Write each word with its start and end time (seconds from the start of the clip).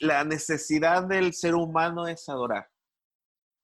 la 0.00 0.24
necesidad 0.24 1.04
del 1.04 1.32
ser 1.32 1.54
humano 1.54 2.06
es 2.06 2.28
adorar. 2.28 2.68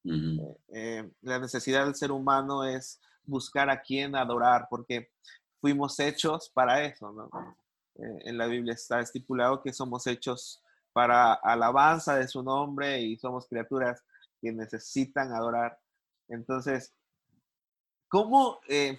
Eh, 0.05 1.09
la 1.21 1.39
necesidad 1.39 1.85
del 1.85 1.95
ser 1.95 2.11
humano 2.11 2.63
es 2.65 2.99
buscar 3.23 3.69
a 3.69 3.81
quién 3.81 4.15
adorar, 4.15 4.67
porque 4.69 5.11
fuimos 5.61 5.99
hechos 5.99 6.49
para 6.53 6.83
eso, 6.83 7.11
¿no? 7.11 7.29
en 7.95 8.37
la 8.39 8.47
Biblia 8.47 8.73
está 8.73 9.01
estipulado 9.01 9.61
que 9.61 9.71
somos 9.71 10.07
hechos 10.07 10.63
para 10.93 11.33
alabanza 11.33 12.15
de 12.15 12.27
su 12.27 12.41
nombre 12.41 13.01
y 13.01 13.17
somos 13.17 13.47
criaturas 13.47 14.03
que 14.41 14.51
necesitan 14.51 15.31
adorar. 15.31 15.79
Entonces, 16.27 16.93
¿cómo, 18.07 18.59
eh, 18.67 18.97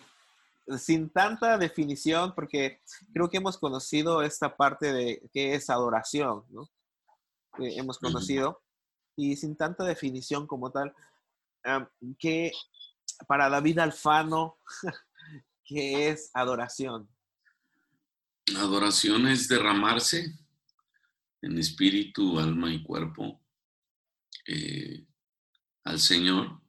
sin 0.79 1.11
tanta 1.11 1.59
definición, 1.59 2.35
porque 2.35 2.81
creo 3.13 3.29
que 3.29 3.37
hemos 3.37 3.59
conocido 3.59 4.23
esta 4.23 4.57
parte 4.57 4.93
de 4.93 5.29
qué 5.33 5.55
es 5.55 5.71
adoración, 5.71 6.45
¿no? 6.51 6.69
Hemos 7.59 7.99
conocido, 7.99 8.63
y 9.17 9.37
sin 9.37 9.57
tanta 9.57 9.85
definición 9.85 10.47
como 10.47 10.71
tal, 10.71 10.95
que 12.19 12.53
para 13.27 13.49
David 13.49 13.79
Alfano, 13.79 14.59
¿qué 15.65 16.09
es 16.09 16.31
adoración? 16.35 17.09
Adoración 18.57 19.27
es 19.29 19.49
derramarse 19.49 20.39
en 21.41 21.59
espíritu, 21.59 22.39
alma 22.39 22.73
y 22.73 22.83
cuerpo 22.83 23.41
eh, 24.47 25.07
al 25.85 25.99
Señor. 25.99 26.61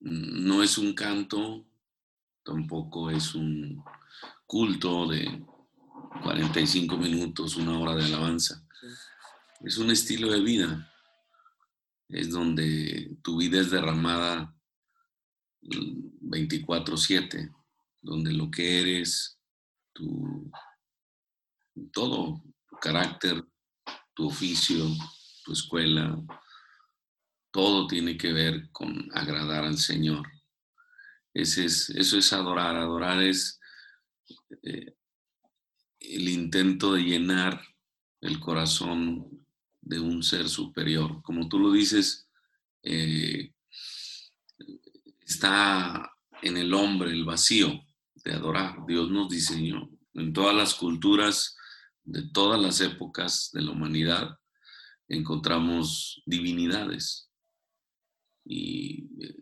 No 0.00 0.62
es 0.62 0.78
un 0.78 0.94
canto, 0.94 1.64
tampoco 2.44 3.10
es 3.10 3.34
un 3.34 3.84
culto 4.46 5.08
de 5.08 5.44
45 6.22 6.96
minutos, 6.96 7.56
una 7.56 7.78
hora 7.78 7.94
de 7.94 8.04
alabanza. 8.04 8.66
Es 9.64 9.78
un 9.78 9.90
estilo 9.90 10.30
de 10.30 10.40
vida. 10.40 10.92
Es 12.08 12.30
donde 12.30 13.16
tu 13.22 13.38
vida 13.38 13.60
es 13.60 13.70
derramada 13.70 14.54
24/7, 15.62 17.54
donde 18.00 18.32
lo 18.32 18.50
que 18.50 18.80
eres, 18.80 19.38
tu, 19.92 20.50
todo, 21.92 22.42
tu 22.66 22.76
carácter, 22.76 23.44
tu 24.14 24.26
oficio, 24.26 24.84
tu 25.44 25.52
escuela, 25.52 26.20
todo 27.52 27.86
tiene 27.86 28.16
que 28.16 28.32
ver 28.32 28.68
con 28.72 29.08
agradar 29.14 29.64
al 29.64 29.78
Señor. 29.78 30.26
Ese 31.32 31.66
es, 31.66 31.88
eso 31.90 32.18
es 32.18 32.32
adorar. 32.32 32.76
Adorar 32.76 33.22
es 33.22 33.60
eh, 34.62 34.96
el 36.00 36.28
intento 36.28 36.94
de 36.94 37.02
llenar 37.02 37.62
el 38.20 38.40
corazón 38.40 39.41
de 39.82 40.00
un 40.00 40.22
ser 40.22 40.48
superior. 40.48 41.22
Como 41.22 41.48
tú 41.48 41.58
lo 41.58 41.70
dices, 41.70 42.28
eh, 42.82 43.52
está 45.20 46.10
en 46.40 46.56
el 46.56 46.72
hombre 46.72 47.10
el 47.10 47.24
vacío 47.24 47.84
de 48.24 48.32
adorar. 48.32 48.86
Dios 48.86 49.10
nos 49.10 49.28
diseñó 49.28 49.90
en 50.14 50.32
todas 50.32 50.56
las 50.56 50.74
culturas 50.74 51.56
de 52.04 52.22
todas 52.30 52.60
las 52.60 52.80
épocas 52.80 53.50
de 53.52 53.62
la 53.62 53.72
humanidad 53.72 54.38
encontramos 55.12 56.22
divinidades 56.26 57.28
y 58.44 59.08
eh, 59.24 59.36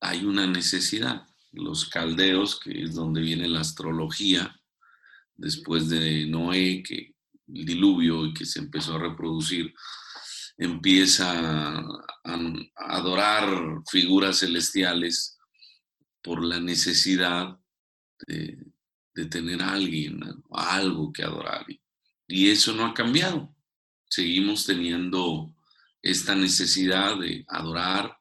hay 0.00 0.24
una 0.24 0.46
necesidad. 0.46 1.26
Los 1.52 1.86
caldeos, 1.88 2.58
que 2.60 2.82
es 2.82 2.94
donde 2.94 3.20
viene 3.20 3.48
la 3.48 3.60
astrología, 3.60 4.58
después 5.34 5.88
de 5.88 6.26
Noé, 6.26 6.82
que 6.82 7.14
diluvio 7.46 8.26
y 8.26 8.34
que 8.34 8.46
se 8.46 8.60
empezó 8.60 8.94
a 8.94 9.00
reproducir, 9.00 9.72
empieza 10.56 11.80
a, 11.80 11.88
adorar 12.76 13.82
figuras 13.90 14.40
celestiales 14.40 15.38
por 16.22 16.44
la 16.44 16.60
necesidad 16.60 17.58
de, 18.26 18.58
tener 19.30 19.62
alguien, 19.62 20.20
algo 20.50 21.12
que 21.12 21.22
adorar. 21.22 21.66
Y 22.26 22.48
eso 22.48 22.72
no 22.72 22.86
ha 22.86 22.94
cambiado. 22.94 23.54
Seguimos 24.08 24.64
teniendo 24.64 25.54
esta 26.00 26.34
necesidad 26.34 27.18
de 27.18 27.44
adorar. 27.48 28.16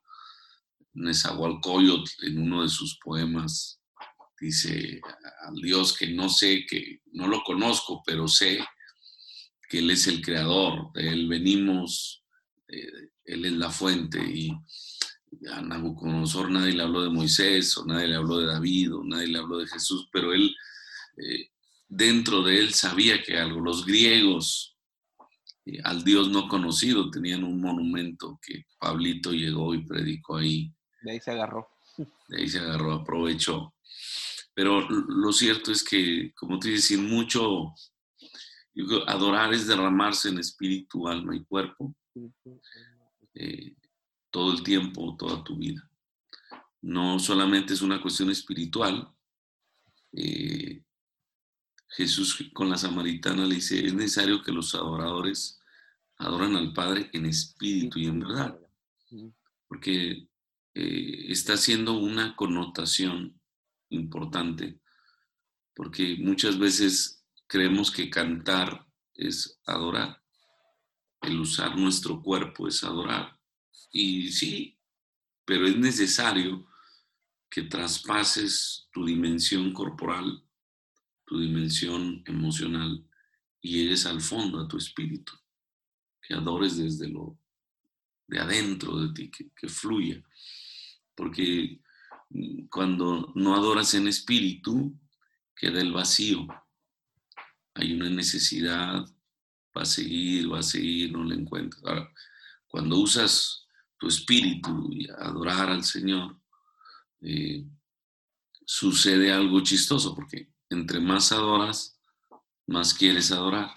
Nezahualcóyotl 0.93 2.25
en 2.25 2.39
uno 2.39 2.63
de 2.63 2.69
sus 2.69 2.99
poemas 3.01 3.81
dice 4.41 4.99
al 5.47 5.55
Dios 5.55 5.95
que 5.95 6.07
no 6.07 6.27
sé, 6.27 6.65
que 6.67 7.01
no 7.13 7.27
lo 7.27 7.41
conozco, 7.43 8.01
pero 8.05 8.27
sé 8.27 8.59
que 9.71 9.79
Él 9.79 9.89
es 9.89 10.05
el 10.07 10.21
creador, 10.21 10.91
de 10.93 11.07
Él 11.07 11.29
venimos, 11.29 12.25
eh, 12.67 13.09
Él 13.23 13.45
es 13.45 13.53
la 13.53 13.69
fuente. 13.69 14.19
Y 14.19 14.51
a 15.49 15.61
Nabucodonosor 15.61 16.51
nadie 16.51 16.73
le 16.73 16.83
habló 16.83 17.03
de 17.03 17.09
Moisés, 17.09 17.77
o 17.77 17.85
nadie 17.85 18.09
le 18.09 18.17
habló 18.17 18.39
de 18.39 18.47
David, 18.47 18.93
o 18.93 19.03
nadie 19.05 19.27
le 19.27 19.39
habló 19.39 19.59
de 19.59 19.67
Jesús, 19.67 20.09
pero 20.11 20.33
Él 20.33 20.53
eh, 21.15 21.51
dentro 21.87 22.43
de 22.43 22.59
él 22.59 22.73
sabía 22.73 23.23
que 23.23 23.37
algo. 23.37 23.61
Los 23.61 23.85
griegos, 23.85 24.77
eh, 25.65 25.79
al 25.85 26.03
Dios 26.03 26.29
no 26.29 26.49
conocido, 26.49 27.09
tenían 27.09 27.45
un 27.45 27.61
monumento 27.61 28.39
que 28.45 28.65
Pablito 28.77 29.31
llegó 29.31 29.73
y 29.73 29.85
predicó 29.85 30.35
ahí. 30.35 30.73
De 31.01 31.11
ahí 31.11 31.19
se 31.21 31.31
agarró. 31.31 31.69
De 32.27 32.41
ahí 32.41 32.49
se 32.49 32.59
agarró, 32.59 32.91
aprovechó. 32.91 33.73
Pero 34.53 34.81
lo 34.89 35.31
cierto 35.31 35.71
es 35.71 35.81
que, 35.81 36.33
como 36.35 36.59
te 36.59 36.69
dices, 36.69 36.85
sin 36.85 37.09
mucho, 37.09 37.73
adorar 39.07 39.53
es 39.53 39.67
derramarse 39.67 40.29
en 40.29 40.39
espíritu, 40.39 41.07
alma 41.07 41.35
y 41.35 41.43
cuerpo, 41.43 41.95
eh, 43.33 43.75
todo 44.29 44.53
el 44.53 44.63
tiempo, 44.63 45.15
toda 45.17 45.43
tu 45.43 45.57
vida. 45.57 45.89
No 46.81 47.19
solamente 47.19 47.73
es 47.73 47.81
una 47.81 48.01
cuestión 48.01 48.31
espiritual, 48.31 49.13
eh, 50.13 50.83
Jesús 51.89 52.49
con 52.53 52.69
la 52.69 52.77
samaritana 52.77 53.45
le 53.45 53.55
dice, 53.55 53.85
es 53.85 53.93
necesario 53.93 54.41
que 54.41 54.51
los 54.51 54.73
adoradores 54.73 55.59
adoran 56.17 56.55
al 56.55 56.73
Padre 56.73 57.09
en 57.13 57.25
espíritu 57.25 57.99
y 57.99 58.05
en 58.05 58.19
verdad, 58.19 58.57
porque 59.67 60.27
eh, 60.73 61.25
está 61.27 61.53
haciendo 61.53 61.97
una 61.97 62.35
connotación 62.35 63.39
importante, 63.89 64.79
porque 65.75 66.15
muchas 66.19 66.57
veces 66.57 67.20
creemos 67.51 67.91
que 67.91 68.09
cantar 68.09 68.87
es 69.13 69.59
adorar, 69.65 70.23
el 71.21 71.39
usar 71.39 71.77
nuestro 71.77 72.21
cuerpo 72.21 72.67
es 72.69 72.81
adorar, 72.83 73.37
y 73.91 74.31
sí, 74.31 74.79
pero 75.43 75.67
es 75.67 75.75
necesario 75.75 76.65
que 77.49 77.63
traspases 77.63 78.87
tu 78.93 79.05
dimensión 79.05 79.73
corporal 79.73 80.41
tu 81.31 81.39
dimensión 81.39 82.21
emocional 82.25 83.07
y 83.61 83.71
llegues 83.71 84.05
al 84.05 84.19
fondo, 84.19 84.59
a 84.59 84.67
tu 84.67 84.75
espíritu, 84.75 85.31
que 86.21 86.33
adores 86.33 86.75
desde 86.75 87.07
lo 87.07 87.39
de 88.27 88.37
adentro 88.37 88.97
de 88.99 89.13
ti, 89.13 89.31
que, 89.31 89.49
que 89.55 89.69
fluya. 89.69 90.21
Porque 91.15 91.79
cuando 92.69 93.31
no 93.33 93.55
adoras 93.55 93.93
en 93.93 94.09
espíritu, 94.09 94.93
queda 95.55 95.79
el 95.79 95.93
vacío. 95.93 96.45
Hay 97.73 97.93
una 97.93 98.09
necesidad, 98.09 99.05
va 99.75 99.81
a 99.81 99.85
seguir, 99.85 100.51
va 100.51 100.59
a 100.59 100.63
seguir, 100.63 101.11
no 101.11 101.23
la 101.23 101.35
encuentras. 101.35 101.83
Ahora, 101.85 102.11
cuando 102.67 102.97
usas 102.97 103.67
tu 103.97 104.07
espíritu 104.07 104.89
y 104.91 105.09
adorar 105.09 105.69
al 105.69 105.83
Señor, 105.83 106.39
eh, 107.21 107.65
sucede 108.65 109.31
algo 109.31 109.61
chistoso, 109.61 110.15
porque 110.15 110.53
entre 110.69 110.99
más 110.99 111.31
adoras, 111.31 111.99
más 112.67 112.93
quieres 112.93 113.31
adorar. 113.31 113.69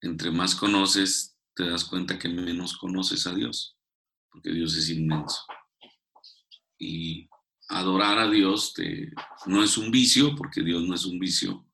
Entre 0.00 0.30
más 0.30 0.54
conoces, 0.54 1.36
te 1.54 1.68
das 1.68 1.84
cuenta 1.84 2.18
que 2.18 2.28
menos 2.28 2.76
conoces 2.76 3.26
a 3.26 3.34
Dios, 3.34 3.76
porque 4.30 4.50
Dios 4.50 4.76
es 4.76 4.88
inmenso. 4.88 5.42
Y 6.78 7.28
adorar 7.68 8.18
a 8.18 8.30
Dios 8.30 8.72
te, 8.72 9.12
no 9.46 9.62
es 9.62 9.76
un 9.76 9.90
vicio, 9.90 10.34
porque 10.34 10.62
Dios 10.62 10.82
no 10.84 10.94
es 10.94 11.04
un 11.04 11.18
vicio, 11.18 11.69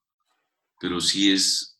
pero 0.80 1.00
sí 1.00 1.32
es 1.32 1.78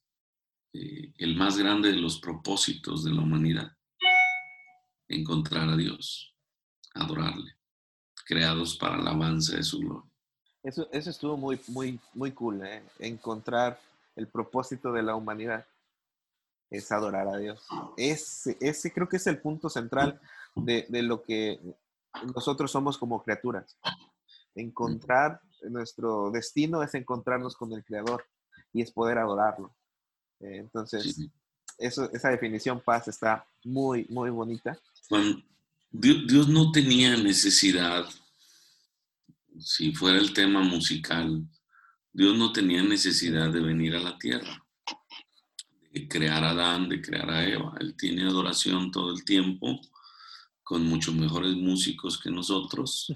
eh, 0.72 1.12
el 1.18 1.36
más 1.36 1.58
grande 1.58 1.90
de 1.90 1.98
los 1.98 2.20
propósitos 2.20 3.04
de 3.04 3.12
la 3.12 3.22
humanidad, 3.22 3.72
encontrar 5.08 5.68
a 5.68 5.76
Dios, 5.76 6.34
adorarle, 6.94 7.56
creados 8.26 8.76
para 8.76 8.96
la 8.96 9.10
alabanza 9.10 9.56
de 9.56 9.62
su 9.62 9.78
gloria. 9.78 10.10
Eso, 10.62 10.88
eso 10.92 11.10
estuvo 11.10 11.36
muy, 11.36 11.60
muy, 11.68 12.00
muy 12.14 12.32
cool, 12.32 12.66
¿eh? 12.66 12.82
encontrar 12.98 13.78
el 14.16 14.26
propósito 14.26 14.92
de 14.92 15.02
la 15.02 15.14
humanidad 15.14 15.64
es 16.70 16.90
adorar 16.90 17.28
a 17.28 17.36
Dios. 17.36 17.64
Ese, 17.96 18.56
ese 18.60 18.92
creo 18.92 19.08
que 19.08 19.18
es 19.18 19.26
el 19.28 19.38
punto 19.38 19.68
central 19.68 20.20
de, 20.56 20.86
de, 20.88 21.02
lo 21.02 21.22
que 21.22 21.60
nosotros 22.34 22.70
somos 22.72 22.98
como 22.98 23.22
criaturas. 23.22 23.78
Encontrar 24.54 25.40
nuestro 25.62 26.30
destino 26.30 26.82
es 26.82 26.94
encontrarnos 26.94 27.56
con 27.56 27.72
el 27.72 27.84
Creador 27.84 28.24
y 28.76 28.82
es 28.82 28.90
poder 28.90 29.16
adorarlo. 29.16 29.74
Eh, 30.40 30.58
entonces, 30.58 31.18
eso, 31.78 32.10
esa 32.12 32.28
definición 32.28 32.78
paz 32.78 33.08
está 33.08 33.46
muy, 33.64 34.06
muy 34.10 34.28
bonita. 34.28 34.78
Dios, 35.90 36.48
no 36.48 36.72
tenía 36.72 37.16
necesidad, 37.16 38.06
si 39.58 39.94
fuera 39.94 40.18
el 40.18 40.34
tema 40.34 40.60
musical, 40.60 41.42
Dios 42.12 42.36
no 42.36 42.52
tenía 42.52 42.82
necesidad 42.82 43.50
de 43.50 43.60
venir 43.60 43.96
a 43.96 44.00
la 44.00 44.18
tierra, 44.18 44.62
de 45.90 46.06
crear 46.06 46.44
a 46.44 46.50
Adán, 46.50 46.90
de 46.90 47.00
crear 47.00 47.30
a 47.30 47.48
Eva. 47.48 47.74
Él 47.80 47.96
tiene 47.96 48.24
adoración 48.28 48.90
todo 48.90 49.10
el 49.12 49.24
tiempo, 49.24 49.80
con 50.62 50.84
muchos 50.84 51.14
mejores 51.14 51.54
músicos 51.54 52.20
que 52.20 52.30
nosotros, 52.30 53.10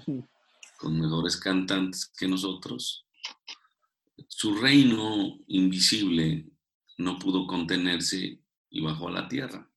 con 0.79 0.99
mejores 0.99 1.37
cantantes 1.37 2.07
que 2.17 2.27
nosotros. 2.27 3.05
Su 4.27 4.55
reino 4.55 5.39
invisible 5.47 6.49
no 6.97 7.19
pudo 7.19 7.47
contenerse 7.47 8.41
y 8.69 8.81
bajó 8.81 9.07
a 9.07 9.11
la 9.11 9.27
tierra 9.27 9.69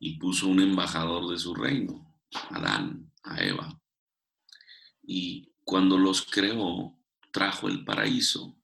y 0.00 0.18
puso 0.18 0.48
un 0.48 0.60
embajador 0.60 1.28
de 1.30 1.38
su 1.38 1.54
reino, 1.54 2.14
Adán, 2.50 3.12
a 3.22 3.42
Eva. 3.42 3.80
Y 5.02 5.52
cuando 5.64 5.98
los 5.98 6.22
creó, 6.22 6.98
trajo 7.32 7.68
el 7.68 7.84
paraíso, 7.84 8.58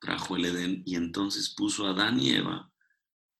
trajo 0.00 0.36
el 0.36 0.46
Edén 0.46 0.82
y 0.84 0.96
entonces 0.96 1.54
puso 1.54 1.86
a 1.86 1.90
Adán 1.90 2.20
y 2.20 2.30
Eva, 2.30 2.72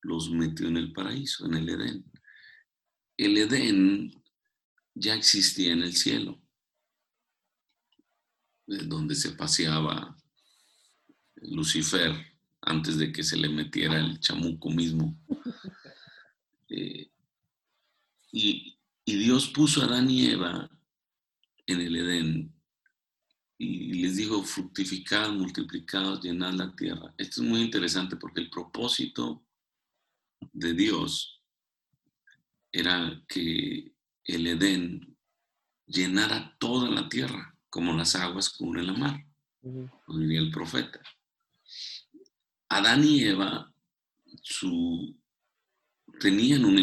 los 0.02 0.30
metió 0.30 0.68
en 0.68 0.76
el 0.76 0.92
paraíso, 0.92 1.46
en 1.46 1.54
el 1.54 1.68
Edén. 1.68 2.12
El 3.16 3.36
Edén 3.36 4.12
ya 4.94 5.14
existía 5.14 5.72
en 5.72 5.82
el 5.82 5.96
cielo, 5.96 6.40
donde 8.66 9.14
se 9.14 9.32
paseaba 9.32 10.16
Lucifer 11.42 12.14
antes 12.62 12.98
de 12.98 13.12
que 13.12 13.22
se 13.22 13.36
le 13.36 13.48
metiera 13.48 13.98
el 13.98 14.18
chamuco 14.20 14.70
mismo. 14.70 15.16
Eh, 16.68 17.10
y, 18.32 18.72
Dios 19.04 19.46
puso 19.48 19.82
a 19.82 19.84
Adán 19.84 20.10
y 20.10 20.26
Eva 20.26 20.68
en 21.66 21.80
el 21.80 21.96
Edén 21.96 22.52
y 23.56 23.94
les 24.02 24.16
dijo, 24.16 24.42
fructificad, 24.42 25.30
multiplicad, 25.30 26.20
llenad 26.20 26.52
la 26.54 26.74
tierra. 26.74 27.14
Esto 27.16 27.42
es 27.42 27.48
muy 27.48 27.62
interesante 27.62 28.16
porque 28.16 28.40
el 28.40 28.50
propósito 28.50 29.44
de 30.52 30.74
Dios 30.74 31.40
era 32.72 33.22
que 33.28 33.94
el 34.24 34.46
Edén 34.48 35.16
llenara 35.86 36.56
toda 36.58 36.90
la 36.90 37.08
tierra, 37.08 37.56
como 37.70 37.92
las 37.94 38.16
aguas 38.16 38.50
cubren 38.50 38.88
la 38.88 38.92
mar, 38.92 39.26
como 39.60 40.18
diría 40.18 40.40
el 40.40 40.50
profeta. 40.50 41.00
Adán 42.68 43.04
y 43.04 43.22
Eva 43.24 43.72
su, 44.42 45.16
tenían 46.20 46.64
una, 46.64 46.82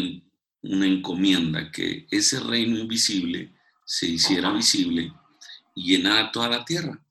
una 0.62 0.86
encomienda 0.86 1.70
que 1.70 2.06
ese 2.10 2.40
reino 2.40 2.78
invisible 2.78 3.54
se 3.84 4.06
hiciera 4.06 4.52
visible 4.52 5.12
y 5.74 5.96
llenara 5.96 6.32
toda 6.32 6.48
la 6.48 6.64
tierra. 6.64 7.04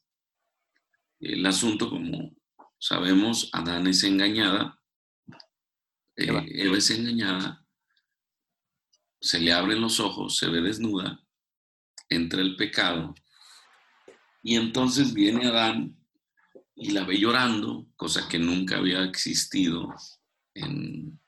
El 1.19 1.45
asunto, 1.45 1.89
como 1.89 2.35
sabemos, 2.79 3.49
Adán 3.53 3.87
es 3.87 4.03
engañada, 4.03 4.79
eh, 6.15 6.27
Eva. 6.27 6.43
es 6.77 6.89
engañada, 6.89 7.65
se 9.21 9.39
le 9.39 9.53
abren 9.53 9.81
los 9.81 9.99
ojos, 9.99 10.37
se 10.37 10.49
ve 10.49 10.61
desnuda, 10.61 11.23
entra 12.09 12.41
el 12.41 12.55
pecado, 12.55 13.15
y 14.41 14.57
entonces 14.57 15.13
viene 15.13 15.45
Adán 15.45 16.02
y 16.75 16.91
la 16.91 17.03
ve 17.03 17.19
llorando, 17.19 17.87
cosa 17.95 18.27
que 18.27 18.39
nunca 18.39 18.77
había 18.77 19.03
existido 19.03 19.93
en, 20.53 21.19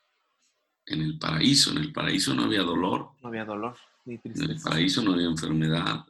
en 0.85 1.01
el 1.01 1.17
paraíso. 1.19 1.71
En 1.71 1.77
el 1.77 1.91
paraíso 1.93 2.33
no 2.33 2.43
había 2.43 2.63
dolor. 2.63 3.11
No 3.21 3.29
había 3.29 3.45
dolor, 3.45 3.77
ni 4.05 4.17
tristeza. 4.17 4.45
En 4.45 4.51
el 4.51 4.61
paraíso 4.61 5.01
no 5.01 5.13
había 5.13 5.27
enfermedad. 5.27 6.05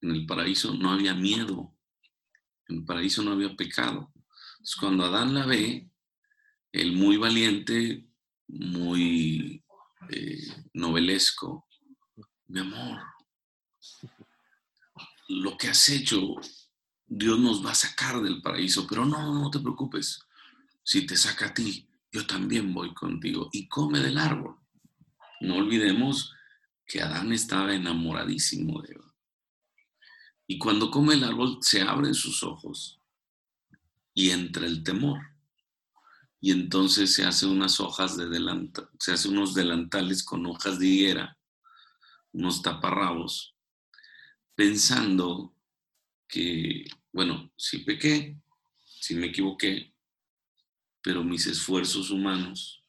En 0.00 0.10
el 0.10 0.26
paraíso 0.26 0.74
no 0.74 0.90
había 0.90 1.14
miedo. 1.14 1.76
En 2.68 2.78
el 2.78 2.84
paraíso 2.84 3.22
no 3.22 3.32
había 3.32 3.54
pecado. 3.56 4.12
Entonces, 4.14 4.76
cuando 4.78 5.04
Adán 5.04 5.34
la 5.34 5.46
ve, 5.46 5.88
el 6.72 6.92
muy 6.92 7.16
valiente, 7.16 8.08
muy 8.48 9.64
eh, 10.10 10.46
novelesco, 10.72 11.66
mi 12.46 12.60
amor, 12.60 13.00
lo 15.28 15.56
que 15.56 15.68
has 15.68 15.88
hecho, 15.88 16.36
Dios 17.14 17.38
nos 17.38 17.64
va 17.64 17.72
a 17.72 17.74
sacar 17.74 18.22
del 18.22 18.40
paraíso, 18.40 18.86
pero 18.86 19.04
no, 19.04 19.34
no 19.34 19.50
te 19.50 19.58
preocupes. 19.58 20.20
Si 20.82 21.04
te 21.04 21.14
saca 21.14 21.48
a 21.48 21.54
ti, 21.54 21.86
yo 22.10 22.26
también 22.26 22.72
voy 22.72 22.94
contigo 22.94 23.50
y 23.52 23.68
come 23.68 24.00
del 24.00 24.16
árbol. 24.16 24.56
No 25.42 25.56
olvidemos 25.56 26.32
que 26.86 27.02
Adán 27.02 27.30
estaba 27.34 27.74
enamoradísimo 27.74 28.80
de 28.80 28.94
Eva. 28.94 29.14
Y 30.46 30.58
cuando 30.58 30.90
come 30.90 31.12
el 31.12 31.24
árbol 31.24 31.58
se 31.60 31.82
abren 31.82 32.14
sus 32.14 32.42
ojos 32.42 32.98
y 34.14 34.30
entra 34.30 34.66
el 34.66 34.82
temor. 34.82 35.20
Y 36.40 36.50
entonces 36.50 37.14
se 37.14 37.26
hace 37.26 37.44
unas 37.44 37.78
hojas 37.78 38.16
de 38.16 38.26
delantal, 38.30 38.88
se 38.98 39.12
hace 39.12 39.28
unos 39.28 39.52
delantales 39.52 40.24
con 40.24 40.46
hojas 40.46 40.78
de 40.78 40.86
higuera, 40.86 41.38
unos 42.32 42.62
taparrabos, 42.62 43.54
pensando 44.54 45.54
que, 46.26 46.86
bueno, 47.12 47.52
si 47.56 47.78
pequé, 47.78 48.38
si 48.84 49.14
me 49.14 49.26
equivoqué, 49.26 49.94
pero 51.02 51.22
mis 51.22 51.46
esfuerzos 51.46 52.10
humanos 52.10 52.84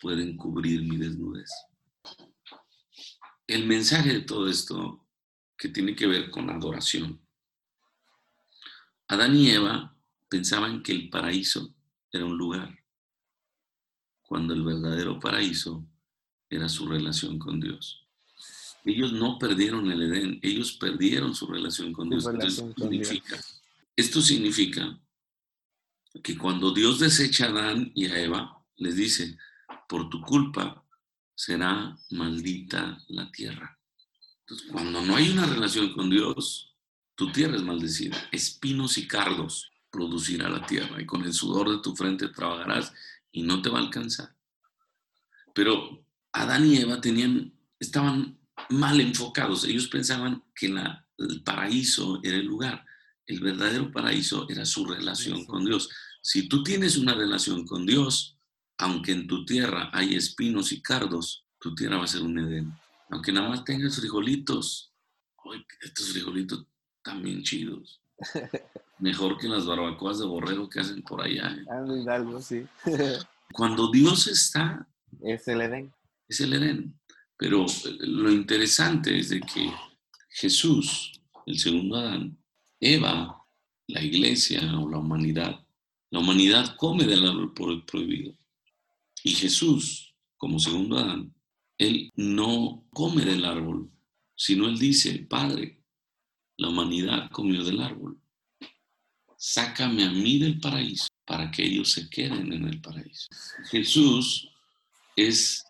pueden 0.00 0.36
cubrir 0.36 0.82
mi 0.82 0.96
desnudez. 0.96 1.50
El 3.46 3.66
mensaje 3.66 4.14
de 4.14 4.20
todo 4.22 4.48
esto 4.48 5.06
que 5.56 5.68
tiene 5.68 5.94
que 5.94 6.06
ver 6.06 6.30
con 6.30 6.50
adoración. 6.50 7.24
Adán 9.06 9.36
y 9.36 9.50
Eva 9.50 9.96
pensaban 10.28 10.82
que 10.82 10.92
el 10.92 11.08
paraíso 11.08 11.74
era 12.10 12.24
un 12.24 12.36
lugar, 12.36 12.76
cuando 14.22 14.54
el 14.54 14.64
verdadero 14.64 15.20
paraíso 15.20 15.86
era 16.48 16.68
su 16.68 16.86
relación 16.86 17.38
con 17.38 17.60
Dios. 17.60 18.01
Ellos 18.84 19.12
no 19.12 19.38
perdieron 19.38 19.90
el 19.90 20.02
Edén, 20.02 20.40
ellos 20.42 20.72
perdieron 20.72 21.34
su 21.34 21.46
relación 21.46 21.92
con 21.92 22.10
Dios. 22.10 22.28
esto 23.94 24.20
significa 24.20 24.98
que 26.22 26.36
cuando 26.36 26.72
Dios 26.72 26.98
desecha 26.98 27.46
a 27.46 27.50
Adán 27.50 27.92
y 27.94 28.06
a 28.06 28.18
Eva, 28.20 28.62
les 28.76 28.96
dice, 28.96 29.38
por 29.88 30.08
tu 30.08 30.20
culpa 30.20 30.84
será 31.34 31.96
maldita 32.10 32.98
la 33.08 33.30
tierra. 33.30 33.78
Entonces, 34.40 34.68
cuando 34.70 35.00
no 35.02 35.16
hay 35.16 35.30
una 35.30 35.46
relación 35.46 35.92
con 35.92 36.10
Dios, 36.10 36.74
tu 37.14 37.30
tierra 37.30 37.56
es 37.56 37.62
maldecida. 37.62 38.16
Espinos 38.32 38.98
y 38.98 39.06
cardos 39.06 39.70
producirá 39.90 40.48
la 40.48 40.66
tierra 40.66 41.00
y 41.00 41.06
con 41.06 41.22
el 41.22 41.32
sudor 41.32 41.70
de 41.70 41.82
tu 41.82 41.94
frente 41.94 42.28
trabajarás 42.28 42.92
y 43.30 43.42
no 43.42 43.62
te 43.62 43.70
va 43.70 43.78
a 43.78 43.82
alcanzar. 43.82 44.34
Pero 45.54 46.04
Adán 46.32 46.66
y 46.66 46.78
Eva 46.78 47.00
tenían, 47.00 47.52
estaban 47.78 48.38
mal 48.70 49.00
enfocados. 49.00 49.64
Ellos 49.64 49.88
pensaban 49.88 50.42
que 50.54 50.66
el 50.66 51.42
paraíso 51.42 52.20
era 52.22 52.36
el 52.36 52.46
lugar. 52.46 52.84
El 53.26 53.40
verdadero 53.40 53.90
paraíso 53.92 54.46
era 54.48 54.64
su 54.64 54.84
relación 54.86 55.44
con 55.44 55.64
Dios. 55.64 55.88
Si 56.22 56.48
tú 56.48 56.62
tienes 56.62 56.96
una 56.96 57.14
relación 57.14 57.66
con 57.66 57.86
Dios, 57.86 58.36
aunque 58.78 59.12
en 59.12 59.26
tu 59.26 59.44
tierra 59.44 59.90
hay 59.92 60.14
espinos 60.14 60.72
y 60.72 60.82
cardos, 60.82 61.44
tu 61.58 61.74
tierra 61.74 61.98
va 61.98 62.04
a 62.04 62.08
ser 62.08 62.22
un 62.22 62.38
Edén. 62.38 62.72
Aunque 63.10 63.32
nada 63.32 63.48
más 63.48 63.64
tengas 63.64 63.96
frijolitos, 63.96 64.92
estos 65.80 66.12
frijolitos 66.12 66.66
también 67.02 67.42
chidos. 67.42 68.00
Mejor 68.98 69.38
que 69.38 69.48
las 69.48 69.66
barbacoas 69.66 70.18
de 70.18 70.26
borrego 70.26 70.68
que 70.68 70.80
hacen 70.80 71.02
por 71.02 71.22
allá. 71.22 71.50
¿eh? 71.50 71.64
Algo, 72.08 72.40
sí. 72.40 72.66
Cuando 73.52 73.90
Dios 73.90 74.26
está... 74.28 74.86
Es 75.20 75.46
el 75.48 75.60
Edén. 75.60 75.92
Es 76.28 76.40
el 76.40 76.52
Edén. 76.54 76.98
Pero 77.42 77.66
lo 78.02 78.30
interesante 78.30 79.18
es 79.18 79.30
de 79.30 79.40
que 79.40 79.68
Jesús, 80.28 81.20
el 81.44 81.58
segundo 81.58 81.96
Adán, 81.96 82.38
Eva, 82.78 83.44
la 83.88 84.00
iglesia 84.00 84.60
o 84.78 84.88
la 84.88 84.98
humanidad, 84.98 85.66
la 86.10 86.20
humanidad 86.20 86.76
come 86.76 87.02
del 87.02 87.26
árbol 87.26 87.84
prohibido. 87.84 88.32
Y 89.24 89.32
Jesús, 89.32 90.14
como 90.36 90.60
segundo 90.60 90.98
Adán, 90.98 91.34
él 91.78 92.12
no 92.14 92.86
come 92.92 93.24
del 93.24 93.44
árbol, 93.44 93.90
sino 94.36 94.68
él 94.68 94.78
dice, 94.78 95.26
Padre, 95.28 95.82
la 96.58 96.68
humanidad 96.68 97.28
comió 97.32 97.64
del 97.64 97.80
árbol. 97.80 98.20
Sácame 99.36 100.04
a 100.04 100.12
mí 100.12 100.38
del 100.38 100.60
paraíso 100.60 101.08
para 101.24 101.50
que 101.50 101.64
ellos 101.64 101.90
se 101.90 102.08
queden 102.08 102.52
en 102.52 102.68
el 102.68 102.80
paraíso. 102.80 103.26
Jesús 103.68 104.48
es 105.16 105.64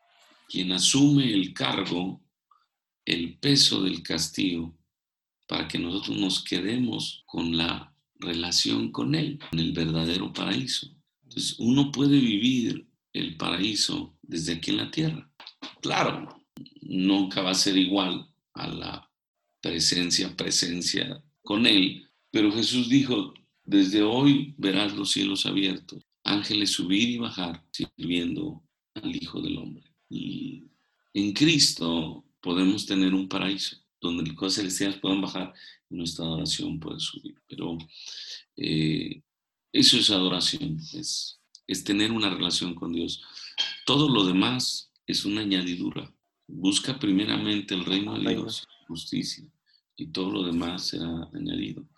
quien 0.52 0.70
asume 0.70 1.32
el 1.32 1.54
cargo, 1.54 2.22
el 3.06 3.38
peso 3.38 3.82
del 3.82 4.02
castigo 4.02 4.78
para 5.48 5.66
que 5.66 5.78
nosotros 5.78 6.18
nos 6.18 6.44
quedemos 6.44 7.24
con 7.24 7.56
la 7.56 7.96
relación 8.16 8.92
con 8.92 9.14
Él, 9.14 9.38
en 9.50 9.58
el 9.58 9.72
verdadero 9.72 10.30
paraíso. 10.30 10.94
Entonces, 11.22 11.56
uno 11.58 11.90
puede 11.90 12.20
vivir 12.20 12.86
el 13.14 13.38
paraíso 13.38 14.14
desde 14.20 14.52
aquí 14.52 14.72
en 14.72 14.76
la 14.76 14.90
tierra. 14.90 15.32
Claro, 15.80 16.44
nunca 16.82 17.40
va 17.40 17.52
a 17.52 17.54
ser 17.54 17.78
igual 17.78 18.28
a 18.52 18.68
la 18.68 19.10
presencia, 19.62 20.36
presencia 20.36 21.24
con 21.42 21.64
Él, 21.64 22.06
pero 22.30 22.52
Jesús 22.52 22.90
dijo, 22.90 23.32
desde 23.64 24.02
hoy 24.02 24.54
verás 24.58 24.94
los 24.94 25.12
cielos 25.12 25.46
abiertos, 25.46 26.04
ángeles 26.24 26.72
subir 26.72 27.08
y 27.08 27.18
bajar 27.18 27.64
sirviendo 27.72 28.62
al 28.94 29.16
Hijo 29.16 29.40
del 29.40 29.56
Hombre. 29.56 29.91
Y 30.12 30.64
en 31.14 31.32
Cristo 31.32 32.22
podemos 32.42 32.84
tener 32.84 33.14
un 33.14 33.28
paraíso 33.28 33.78
donde 33.98 34.24
las 34.24 34.36
cosas 34.36 34.56
celestiales 34.56 35.00
puedan 35.00 35.22
bajar 35.22 35.54
y 35.88 35.96
nuestra 35.96 36.26
adoración 36.26 36.78
puede 36.78 37.00
subir. 37.00 37.34
Pero 37.48 37.78
eh, 38.56 39.22
eso 39.72 39.96
es 39.96 40.10
adoración, 40.10 40.78
es, 40.94 41.40
es 41.66 41.84
tener 41.84 42.12
una 42.12 42.28
relación 42.28 42.74
con 42.74 42.92
Dios. 42.92 43.22
Todo 43.86 44.10
lo 44.10 44.26
demás 44.26 44.92
es 45.06 45.24
una 45.24 45.40
añadidura. 45.40 46.12
Busca 46.46 46.98
primeramente 46.98 47.74
el 47.74 47.86
reino 47.86 48.18
de 48.18 48.34
Dios, 48.34 48.66
justicia, 48.86 49.48
y 49.96 50.08
todo 50.08 50.30
lo 50.30 50.42
demás 50.42 50.88
será 50.88 51.30
añadido. 51.32 51.88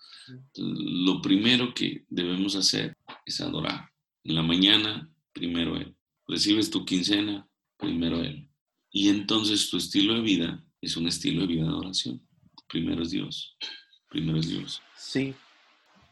Lo 0.57 1.21
primero 1.21 1.75
que 1.75 2.05
debemos 2.09 2.55
hacer 2.55 2.97
es 3.27 3.41
adorar. 3.41 3.91
En 4.23 4.37
la 4.37 4.43
mañana, 4.43 5.11
primero 5.33 5.77
Él. 5.77 5.97
Recibes 6.29 6.71
tu 6.71 6.85
quincena, 6.85 7.49
primero 7.85 8.21
Él. 8.21 8.49
Y 8.91 9.09
entonces 9.09 9.71
tu 9.71 9.77
estilo 9.77 10.15
de 10.15 10.21
vida 10.21 10.65
es 10.81 10.97
un 10.97 11.09
estilo 11.09 11.43
de 11.43 11.47
vida 11.49 11.63
de 11.65 11.69
adoración. 11.69 12.27
Primero 12.69 13.03
es 13.03 13.11
Dios. 13.11 13.57
Primero 14.09 14.39
es 14.39 14.49
Dios. 14.49 14.83
Sí. 14.97 15.35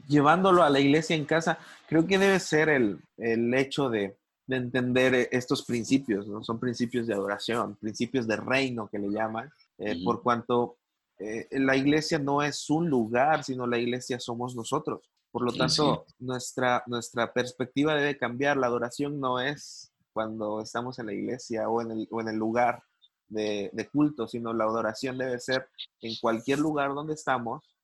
Llevándolo 0.08 0.62
a 0.62 0.70
la 0.70 0.80
iglesia 0.80 1.14
en 1.14 1.24
casa, 1.24 1.58
creo 1.88 2.06
que 2.06 2.18
debe 2.18 2.40
ser 2.40 2.68
el, 2.68 2.98
el 3.16 3.54
hecho 3.54 3.88
de, 3.88 4.16
de, 4.46 4.56
entender 4.56 5.28
estos 5.30 5.64
principios, 5.64 6.26
¿no? 6.26 6.42
Son 6.42 6.58
principios 6.58 7.06
de 7.06 7.14
adoración, 7.14 7.76
principios 7.76 8.26
de 8.26 8.36
reino 8.36 8.88
que 8.90 8.98
le 8.98 9.10
llaman, 9.10 9.48
eh, 9.78 10.02
por 10.02 10.22
cuanto 10.22 10.78
eh, 11.18 11.46
la 11.52 11.76
iglesia 11.76 12.18
no 12.18 12.42
es 12.42 12.68
un 12.68 12.88
lugar, 12.88 13.44
sino 13.44 13.66
la 13.66 13.78
iglesia 13.78 14.18
somos 14.18 14.56
nosotros. 14.56 15.08
Por 15.30 15.44
lo 15.44 15.52
tanto, 15.52 16.04
Nuestra, 16.18 16.82
nuestra 16.86 17.32
perspectiva 17.32 17.94
debe 17.94 18.18
cambiar. 18.18 18.56
La 18.56 18.66
adoración 18.66 19.18
no 19.18 19.40
es 19.40 19.91
cuando 20.12 20.60
estamos 20.60 20.98
en 20.98 21.06
la 21.06 21.14
iglesia 21.14 21.68
o 21.68 21.80
en 21.82 21.90
el, 21.90 22.08
o 22.10 22.20
en 22.20 22.28
el 22.28 22.36
lugar 22.36 22.82
de, 23.28 23.70
de, 23.72 23.88
culto, 23.88 24.28
sino 24.28 24.52
la 24.52 24.64
adoración 24.64 25.16
debe 25.16 25.38
ser 25.38 25.68
en 26.00 26.14
cualquier 26.20 26.58
lugar 26.58 26.94
donde 26.94 27.14
estamos, 27.14 27.74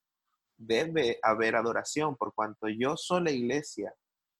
debe 0.56 1.18
haber 1.22 1.56
adoración, 1.56 2.16
por 2.16 2.34
cuanto 2.34 2.68
yo 2.68 2.96
soy 2.96 3.24
la 3.24 3.30
iglesia 3.30 3.94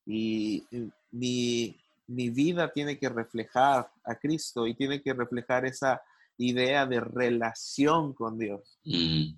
y 0.05 0.67
mi, 1.11 1.77
mi 2.07 2.31
vida 2.31 2.73
tiene 2.73 2.99
que 2.99 3.09
reflejar 3.09 3.91
a 4.05 4.15
Cristo 4.17 4.67
y 4.67 4.75
tiene 4.75 5.03
que 5.03 5.13
reflejar 5.13 5.67
esa 5.67 6.03
idea 6.39 6.87
de 6.87 7.01
relación 7.01 8.15
con 8.15 8.39
Dios. 8.39 8.79
Mm. 8.85 9.35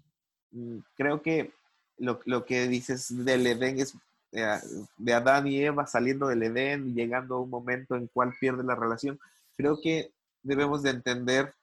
Mm, 0.53 0.79
creo 0.95 1.23
que 1.23 1.53
lo, 1.99 2.21
lo, 2.25 2.45
que 2.45 2.69
dices 2.69 3.25
del 3.25 3.47
Edén 3.47 3.81
es 3.81 3.95
de 4.33 5.13
Adán 5.13 5.47
y 5.47 5.61
Eva 5.61 5.87
saliendo 5.87 6.29
del 6.29 6.43
Edén 6.43 6.89
y 6.89 6.95
llegando 6.95 7.37
a 7.37 7.41
un 7.41 7.51
momento 7.51 7.97
en 7.97 8.07
cual 8.07 8.33
pierde 8.39 8.63
la 8.63 8.77
relación. 8.77 9.19
Creo 9.57 9.81
que 9.83 10.13
debemos 10.43 10.83
de 10.83 10.91
entender 10.91 11.55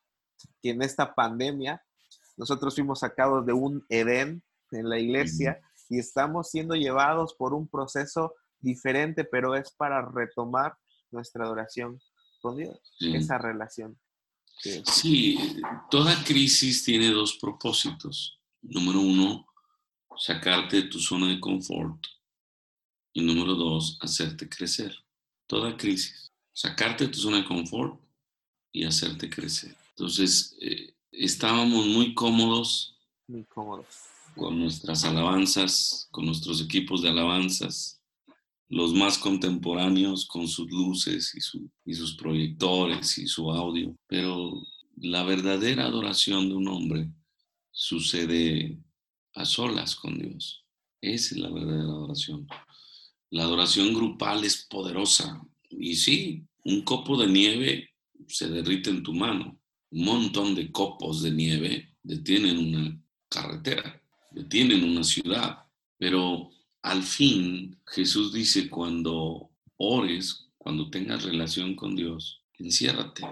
que 0.61 0.71
en 0.71 0.81
esta 0.81 1.15
pandemia 1.15 1.81
nosotros 2.35 2.75
fuimos 2.75 2.99
sacados 2.99 3.45
de 3.45 3.53
un 3.53 3.85
Edén 3.89 4.43
en 4.71 4.89
la 4.89 4.99
iglesia 4.99 5.59
y 5.89 5.99
estamos 5.99 6.49
siendo 6.49 6.75
llevados 6.75 7.33
por 7.33 7.53
un 7.53 7.67
proceso 7.67 8.35
diferente, 8.59 9.23
pero 9.23 9.55
es 9.55 9.71
para 9.71 10.01
retomar 10.01 10.75
nuestra 11.11 11.45
adoración 11.45 11.99
con 12.41 12.57
Dios, 12.57 12.79
esa 12.99 13.37
relación. 13.37 13.97
Sí, 14.59 15.37
toda 15.89 16.23
crisis 16.23 16.83
tiene 16.83 17.09
dos 17.09 17.37
propósitos. 17.39 18.39
Número 18.61 18.99
uno, 18.99 19.45
sacarte 20.17 20.77
de 20.77 20.89
tu 20.89 20.99
zona 20.99 21.27
de 21.27 21.39
confort. 21.39 21.97
Y 23.17 23.23
número 23.23 23.55
dos, 23.55 23.97
hacerte 23.99 24.47
crecer. 24.47 24.95
Toda 25.47 25.75
crisis, 25.75 26.31
sacarte 26.53 27.05
de 27.05 27.11
tu 27.11 27.17
zona 27.17 27.37
de 27.37 27.45
confort 27.45 27.99
y 28.71 28.83
hacerte 28.83 29.27
crecer. 29.27 29.75
Entonces, 29.89 30.55
eh, 30.61 30.93
estábamos 31.11 31.87
muy 31.87 32.13
cómodos. 32.13 32.95
Muy 33.27 33.43
cómodos. 33.45 33.87
Con 34.35 34.59
nuestras 34.59 35.03
alabanzas, 35.03 36.07
con 36.11 36.27
nuestros 36.27 36.61
equipos 36.61 37.01
de 37.01 37.09
alabanzas, 37.09 37.99
los 38.69 38.93
más 38.93 39.17
contemporáneos 39.17 40.27
con 40.27 40.47
sus 40.47 40.69
luces 40.69 41.33
y, 41.85 41.93
sus 41.95 42.13
proyectores 42.17 43.17
y 43.17 43.25
su 43.25 43.51
audio, 43.51 43.97
pero 44.05 44.61
la 44.95 45.23
verdadera 45.23 45.85
adoración 45.85 46.49
de 46.49 46.53
un 46.53 46.67
hombre 46.67 47.09
sucede 47.71 48.77
a 49.33 49.43
solas 49.43 49.95
con 49.95 50.19
Dios. 50.19 50.63
Esa 51.01 51.33
es 51.33 51.41
la 51.41 51.49
verdadera 51.49 51.85
adoración. 51.85 52.47
La 53.29 53.43
adoración 53.43 53.93
grupal 53.93 54.43
es 54.43 54.65
poderosa. 54.69 55.41
Y 55.69 55.95
sí, 55.95 56.43
un 56.63 56.81
copo 56.81 57.17
de 57.17 57.27
nieve 57.27 57.89
se 58.27 58.49
derrite 58.49 58.89
en 58.89 59.03
tu 59.03 59.13
mano. 59.13 59.59
Un 59.91 60.05
montón 60.05 60.55
de 60.55 60.71
copos 60.71 61.21
de 61.21 61.31
nieve 61.31 61.93
detienen 62.03 62.57
una 62.57 63.01
carretera, 63.29 64.01
detienen 64.31 64.83
una 64.83 65.03
ciudad. 65.03 65.65
Pero 65.97 66.51
al 66.81 67.03
fin, 67.03 67.77
Jesús 67.85 68.33
dice, 68.33 68.69
cuando 68.69 69.49
ores, 69.77 70.49
cuando 70.57 70.89
tengas 70.89 71.23
relación 71.23 71.75
con 71.75 71.95
Dios, 71.95 72.41
enciérrate 72.57 73.23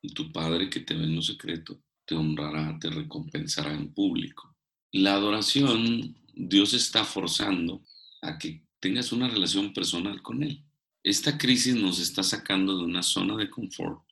y 0.00 0.12
tu 0.12 0.32
Padre 0.32 0.68
que 0.68 0.80
te 0.80 0.94
ve 0.94 1.04
en 1.04 1.16
lo 1.16 1.22
secreto 1.22 1.80
te 2.04 2.14
honrará, 2.14 2.78
te 2.78 2.90
recompensará 2.90 3.72
en 3.72 3.92
público. 3.92 4.54
La 4.92 5.14
adoración, 5.14 6.16
Dios 6.34 6.74
está 6.74 7.04
forzando 7.04 7.82
a 8.20 8.38
que 8.38 8.62
tengas 8.82 9.12
una 9.12 9.28
relación 9.28 9.72
personal 9.72 10.20
con 10.22 10.42
Él. 10.42 10.60
Esta 11.04 11.38
crisis 11.38 11.76
nos 11.76 12.00
está 12.00 12.24
sacando 12.24 12.76
de 12.76 12.84
una 12.84 13.02
zona 13.04 13.36
de 13.36 13.48
confort 13.48 14.02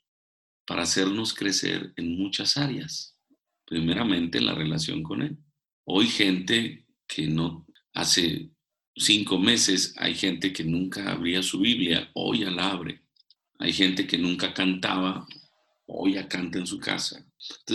para 0.64 0.84
hacernos 0.84 1.34
crecer 1.34 1.92
en 1.96 2.16
muchas 2.16 2.56
áreas. 2.56 3.18
Primeramente, 3.66 4.40
la 4.40 4.54
relación 4.54 5.02
con 5.02 5.22
Él. 5.22 5.36
Hoy 5.84 6.06
gente 6.06 6.86
que 7.08 7.26
no 7.26 7.66
hace 7.94 8.50
cinco 8.94 9.38
meses 9.38 9.92
hay 9.96 10.14
gente 10.14 10.52
que 10.52 10.62
nunca 10.62 11.10
abría 11.10 11.42
su 11.42 11.58
Biblia, 11.58 12.08
hoy 12.14 12.40
ya 12.40 12.50
la 12.52 12.70
abre. 12.70 13.02
Hay 13.58 13.72
gente 13.72 14.06
que 14.06 14.18
nunca 14.18 14.54
cantaba, 14.54 15.26
hoy 15.86 16.14
ya 16.14 16.28
canta 16.28 16.60
en 16.60 16.66
su 16.68 16.78
casa. 16.78 17.26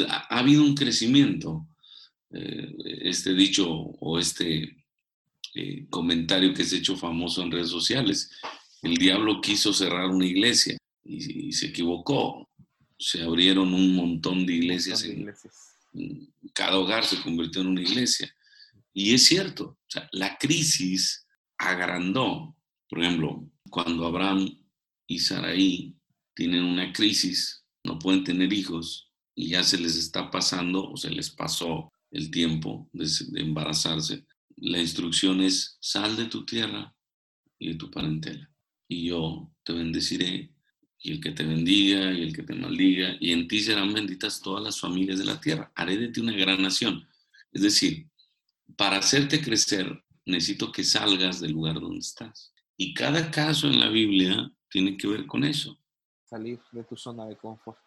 ha, 0.08 0.40
habido 0.40 0.64
un 0.64 0.76
crecimiento. 0.76 1.68
Eh, 2.32 2.74
este 3.02 3.34
dicho 3.34 3.70
o 3.70 4.18
este 4.18 4.85
eh, 5.54 5.86
comentario 5.90 6.54
que 6.54 6.64
se 6.64 6.76
ha 6.76 6.80
hecho 6.80 6.98
famoso 6.98 7.42
en 7.42 7.52
redes 7.52 7.70
sociales. 7.70 8.32
El 8.82 8.98
diablo 8.98 9.42
quiso 9.42 9.74
cerrar 9.74 10.08
una 10.08 10.26
iglesia 10.26 10.78
y, 11.04 11.52
se 11.52 11.68
equivocó. 11.68 12.50
Se 12.98 13.22
abrieron 13.22 13.74
un 13.74 13.96
montón 13.96 14.46
de 14.46 14.54
iglesias. 14.54 15.04
En, 15.04 15.34
cada 16.54 16.78
hogar 16.78 17.06
se 17.06 17.22
convirtió 17.22 17.62
en 17.62 17.68
una 17.68 17.82
iglesia. 17.82 18.34
Y 18.94 19.14
es 19.14 19.26
cierto, 19.26 19.78
la 20.12 20.38
crisis 20.38 21.26
agrandó. 21.58 22.56
Por 22.90 23.04
ejemplo, 23.04 23.50
cuando 23.70 24.06
Abraham 24.06 24.50
y 25.08 25.20
Saraí 25.20 25.96
tienen 26.34 26.64
una 26.64 26.94
crisis, 26.94 27.64
no 27.84 28.00
pueden 28.00 28.24
tener 28.24 28.52
hijos 28.54 29.12
y 29.36 29.50
ya 29.50 29.64
se 29.64 29.78
les 29.78 29.96
está 29.96 30.32
pasando 30.32 30.92
o 30.92 30.98
se 30.98 31.10
les 31.10 31.30
pasó 31.30 31.92
el 32.12 32.32
tiempo 32.32 32.90
de, 32.94 33.08
embarazarse, 33.36 34.26
la 34.66 34.80
instrucción 34.80 35.42
es 35.42 35.78
sal 35.80 36.16
de 36.16 36.26
tu 36.26 36.46
tierra 36.46 36.94
y 37.60 37.70
de 37.70 37.76
tu 37.76 37.90
parentela 37.90 38.50
y 38.88 39.08
yo 39.08 39.52
te 39.64 39.74
bendeciré 39.74 40.52
y 41.00 41.12
el 41.12 41.22
que 41.22 41.32
te 41.32 41.44
bendiga 41.44 42.12
y 42.12 42.24
el 42.24 42.34
que 42.34 42.44
te 42.44 42.56
maldiga 42.56 43.16
y 43.20 43.32
en 43.32 43.48
ti 43.48 43.60
serán 43.60 43.94
benditas 43.94 44.42
todas 44.42 44.64
las 44.64 44.80
familias 44.80 45.20
de 45.20 45.26
la 45.26 45.40
tierra. 45.40 45.72
Haré 45.76 45.98
de 45.98 46.08
ti 46.08 46.20
una 46.20 46.34
gran 46.34 46.62
nación. 46.62 47.08
Es 47.52 47.62
decir, 47.62 48.08
para 48.76 48.98
hacerte 48.98 49.42
crecer, 49.42 50.04
necesito 50.26 50.72
que 50.72 50.84
salgas 50.84 51.40
del 51.40 51.52
lugar 51.52 51.80
donde 51.80 52.00
estás. 52.00 52.54
Y 52.76 52.94
cada 52.94 53.30
caso 53.30 53.68
en 53.68 53.80
la 53.80 53.90
Biblia 53.90 54.52
tiene 54.70 54.98
que 54.98 55.08
ver 55.08 55.28
con 55.28 55.44
eso. 55.44 55.78
Salir 56.28 56.60
de 56.72 56.84
tu 56.84 56.98
zona 56.98 57.26
de 57.26 57.38
confort. 57.38 57.78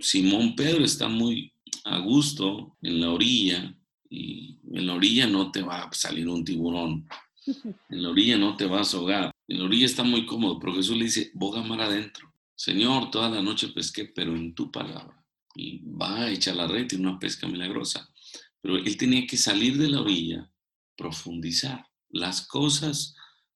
Simón 0.00 0.54
Pedro 0.54 0.84
está 0.84 1.08
muy 1.08 1.52
a 1.84 1.98
gusto 1.98 2.76
en 2.82 3.00
la 3.00 3.10
orilla 3.10 3.74
y 4.10 4.58
en 4.72 4.86
la 4.86 4.94
orilla 4.94 5.26
no 5.26 5.50
te 5.50 5.62
va 5.62 5.84
a 5.84 5.92
salir 5.92 6.28
un 6.28 6.44
tiburón. 6.44 7.08
En 7.88 8.02
la 8.02 8.10
orilla 8.10 8.36
no 8.36 8.56
te 8.56 8.66
vas 8.66 8.92
a 8.92 8.98
ahogar. 8.98 9.30
En 9.48 9.58
la 9.58 9.64
orilla 9.64 9.86
está 9.86 10.02
muy 10.02 10.26
cómodo, 10.26 10.58
pero 10.58 10.74
Jesús 10.74 10.96
le 10.96 11.04
dice, 11.04 11.30
boga 11.32 11.62
mar 11.62 11.80
adentro. 11.80 12.30
Señor, 12.54 13.10
toda 13.10 13.30
la 13.30 13.40
noche 13.40 13.68
pesqué, 13.68 14.04
pero 14.04 14.36
en 14.36 14.54
tu 14.54 14.70
palabra. 14.70 15.24
Y 15.54 15.78
va 15.78 16.24
a 16.24 16.30
echar 16.30 16.56
la 16.56 16.66
red 16.66 16.86
y 16.90 16.96
una 16.96 17.18
pesca 17.18 17.48
milagrosa. 17.48 18.10
Pero 18.60 18.76
él 18.76 18.96
tenía 18.98 19.26
que 19.26 19.36
salir 19.36 19.78
de 19.78 19.88
la 19.88 20.02
orilla, 20.02 20.50
profundizar. 20.96 21.86
Las 22.10 22.46
cosas 22.46 23.14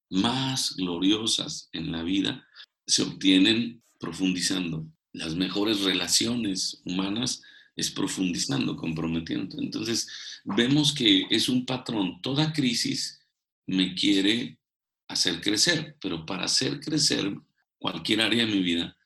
más 0.09 0.77
gloriosas 0.77 1.69
en 1.73 1.93
la 1.93 2.03
vida 2.03 2.47
se 2.87 3.03
obtienen 3.03 3.83
profundizando. 3.99 4.87
Las 5.13 5.35
mejores 5.35 5.83
relaciones 5.83 6.81
humanas 6.85 7.43
es 7.77 7.91
profundizando, 7.91 8.77
comprometiendo. 8.77 9.61
Entonces, 9.61 10.09
vemos 10.45 10.93
que 10.93 11.27
es 11.31 11.49
un 11.49 11.65
patrón. 11.65 12.21
Toda 12.23 12.53
crisis 12.53 13.21
me 13.67 13.95
quiere 13.95 14.59
hacer 15.09 15.41
crecer, 15.41 15.97
pero 16.01 16.25
para 16.27 16.45
hacer 16.45 16.81
crecer 16.81 17.35
cualquier 17.79 18.21
área 18.21 18.47
de 18.47 18.53
mi 18.53 18.63
vida, 18.63 18.97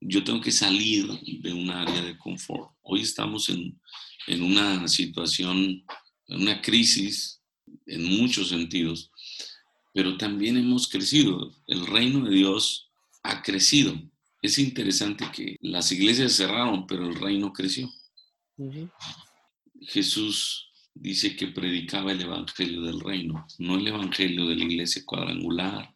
yo 0.00 0.22
tengo 0.24 0.40
que 0.40 0.52
salir 0.52 1.06
de 1.08 1.52
un 1.52 1.70
área 1.70 2.02
de 2.02 2.18
confort. 2.18 2.70
Hoy 2.82 3.00
estamos 3.00 3.48
en, 3.48 3.80
en 4.26 4.42
una 4.42 4.86
situación, 4.88 5.84
en 6.28 6.42
una 6.42 6.60
crisis 6.60 7.40
en 7.86 8.04
muchos 8.04 8.48
sentidos, 8.48 9.10
pero 9.92 10.16
también 10.16 10.56
hemos 10.56 10.88
crecido. 10.88 11.54
El 11.66 11.86
reino 11.86 12.24
de 12.24 12.36
Dios 12.36 12.90
ha 13.22 13.42
crecido. 13.42 14.00
Es 14.42 14.58
interesante 14.58 15.26
que 15.34 15.56
las 15.60 15.92
iglesias 15.92 16.32
cerraron, 16.32 16.86
pero 16.86 17.06
el 17.06 17.14
reino 17.14 17.52
creció. 17.52 17.90
Jesús 19.80 20.70
dice 20.94 21.36
que 21.36 21.48
predicaba 21.48 22.12
el 22.12 22.22
evangelio 22.22 22.82
del 22.82 23.00
reino, 23.00 23.46
no 23.58 23.76
el 23.76 23.86
evangelio 23.86 24.46
de 24.46 24.56
la 24.56 24.64
iglesia 24.64 25.02
cuadrangular, 25.04 25.94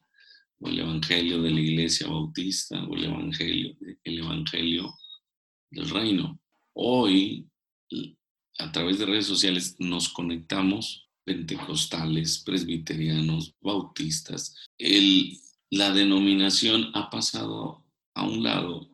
o 0.60 0.68
el 0.68 0.78
evangelio 0.78 1.42
de 1.42 1.50
la 1.50 1.60
iglesia 1.60 2.06
bautista, 2.06 2.82
o 2.84 2.94
el 2.94 3.04
evangelio, 3.04 3.76
el 4.02 4.18
evangelio 4.18 4.94
del 5.70 5.90
reino. 5.90 6.40
Hoy, 6.74 7.46
a 8.58 8.72
través 8.72 8.98
de 8.98 9.06
redes 9.06 9.26
sociales, 9.26 9.76
nos 9.78 10.08
conectamos 10.08 11.08
pentecostales, 11.24 12.38
presbiterianos, 12.38 13.54
bautistas. 13.60 14.54
El, 14.78 15.38
la 15.70 15.92
denominación 15.92 16.90
ha 16.94 17.10
pasado 17.10 17.83
a 18.24 18.28
un 18.28 18.42
lado 18.42 18.88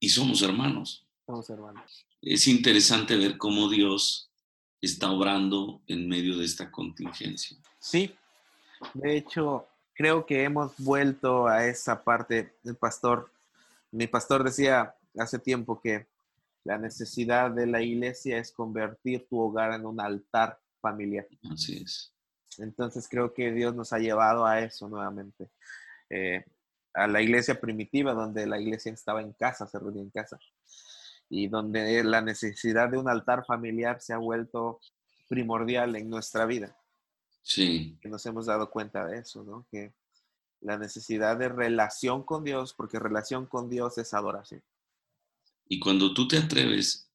y 0.00 0.08
somos 0.08 0.42
hermanos. 0.42 1.06
Somos 1.26 1.48
hermanos. 1.50 2.06
Es 2.20 2.46
interesante 2.46 3.16
ver 3.16 3.38
cómo 3.38 3.68
Dios 3.68 4.30
está 4.80 5.10
obrando 5.10 5.80
en 5.86 6.08
medio 6.08 6.36
de 6.36 6.44
esta 6.44 6.70
contingencia. 6.70 7.56
Sí, 7.78 8.14
de 8.92 9.16
hecho, 9.16 9.66
creo 9.94 10.26
que 10.26 10.44
hemos 10.44 10.76
vuelto 10.78 11.46
a 11.46 11.66
esa 11.66 12.02
parte. 12.02 12.54
El 12.64 12.76
pastor, 12.76 13.30
mi 13.90 14.06
pastor 14.06 14.44
decía 14.44 14.94
hace 15.16 15.38
tiempo 15.38 15.80
que 15.80 16.06
la 16.64 16.78
necesidad 16.78 17.50
de 17.50 17.66
la 17.66 17.82
iglesia 17.82 18.38
es 18.38 18.50
convertir 18.50 19.26
tu 19.28 19.38
hogar 19.38 19.72
en 19.72 19.86
un 19.86 20.00
altar 20.00 20.58
familiar. 20.80 21.26
Así 21.50 21.82
es. 21.84 22.12
Entonces 22.58 23.08
creo 23.08 23.32
que 23.32 23.52
Dios 23.52 23.74
nos 23.74 23.92
ha 23.92 23.98
llevado 23.98 24.46
a 24.46 24.60
eso 24.60 24.88
nuevamente. 24.88 25.48
Eh, 26.10 26.44
a 26.94 27.06
la 27.06 27.20
iglesia 27.20 27.60
primitiva, 27.60 28.14
donde 28.14 28.46
la 28.46 28.60
iglesia 28.60 28.92
estaba 28.92 29.20
en 29.20 29.32
casa, 29.32 29.66
se 29.66 29.78
reunía 29.78 30.02
en 30.02 30.10
casa, 30.10 30.38
y 31.28 31.48
donde 31.48 32.02
la 32.04 32.22
necesidad 32.22 32.88
de 32.88 32.98
un 32.98 33.08
altar 33.08 33.44
familiar 33.44 34.00
se 34.00 34.12
ha 34.12 34.18
vuelto 34.18 34.80
primordial 35.28 35.96
en 35.96 36.08
nuestra 36.08 36.46
vida. 36.46 36.76
Sí. 37.42 37.98
Que 38.00 38.08
nos 38.08 38.24
hemos 38.26 38.46
dado 38.46 38.70
cuenta 38.70 39.06
de 39.06 39.18
eso, 39.18 39.42
¿no? 39.42 39.66
Que 39.70 39.92
la 40.60 40.78
necesidad 40.78 41.36
de 41.36 41.48
relación 41.48 42.22
con 42.22 42.44
Dios, 42.44 42.72
porque 42.74 42.98
relación 42.98 43.46
con 43.46 43.68
Dios 43.68 43.98
es 43.98 44.14
adoración. 44.14 44.62
Y 45.66 45.78
cuando 45.78 46.14
tú 46.14 46.28
te 46.28 46.38
atreves 46.38 47.10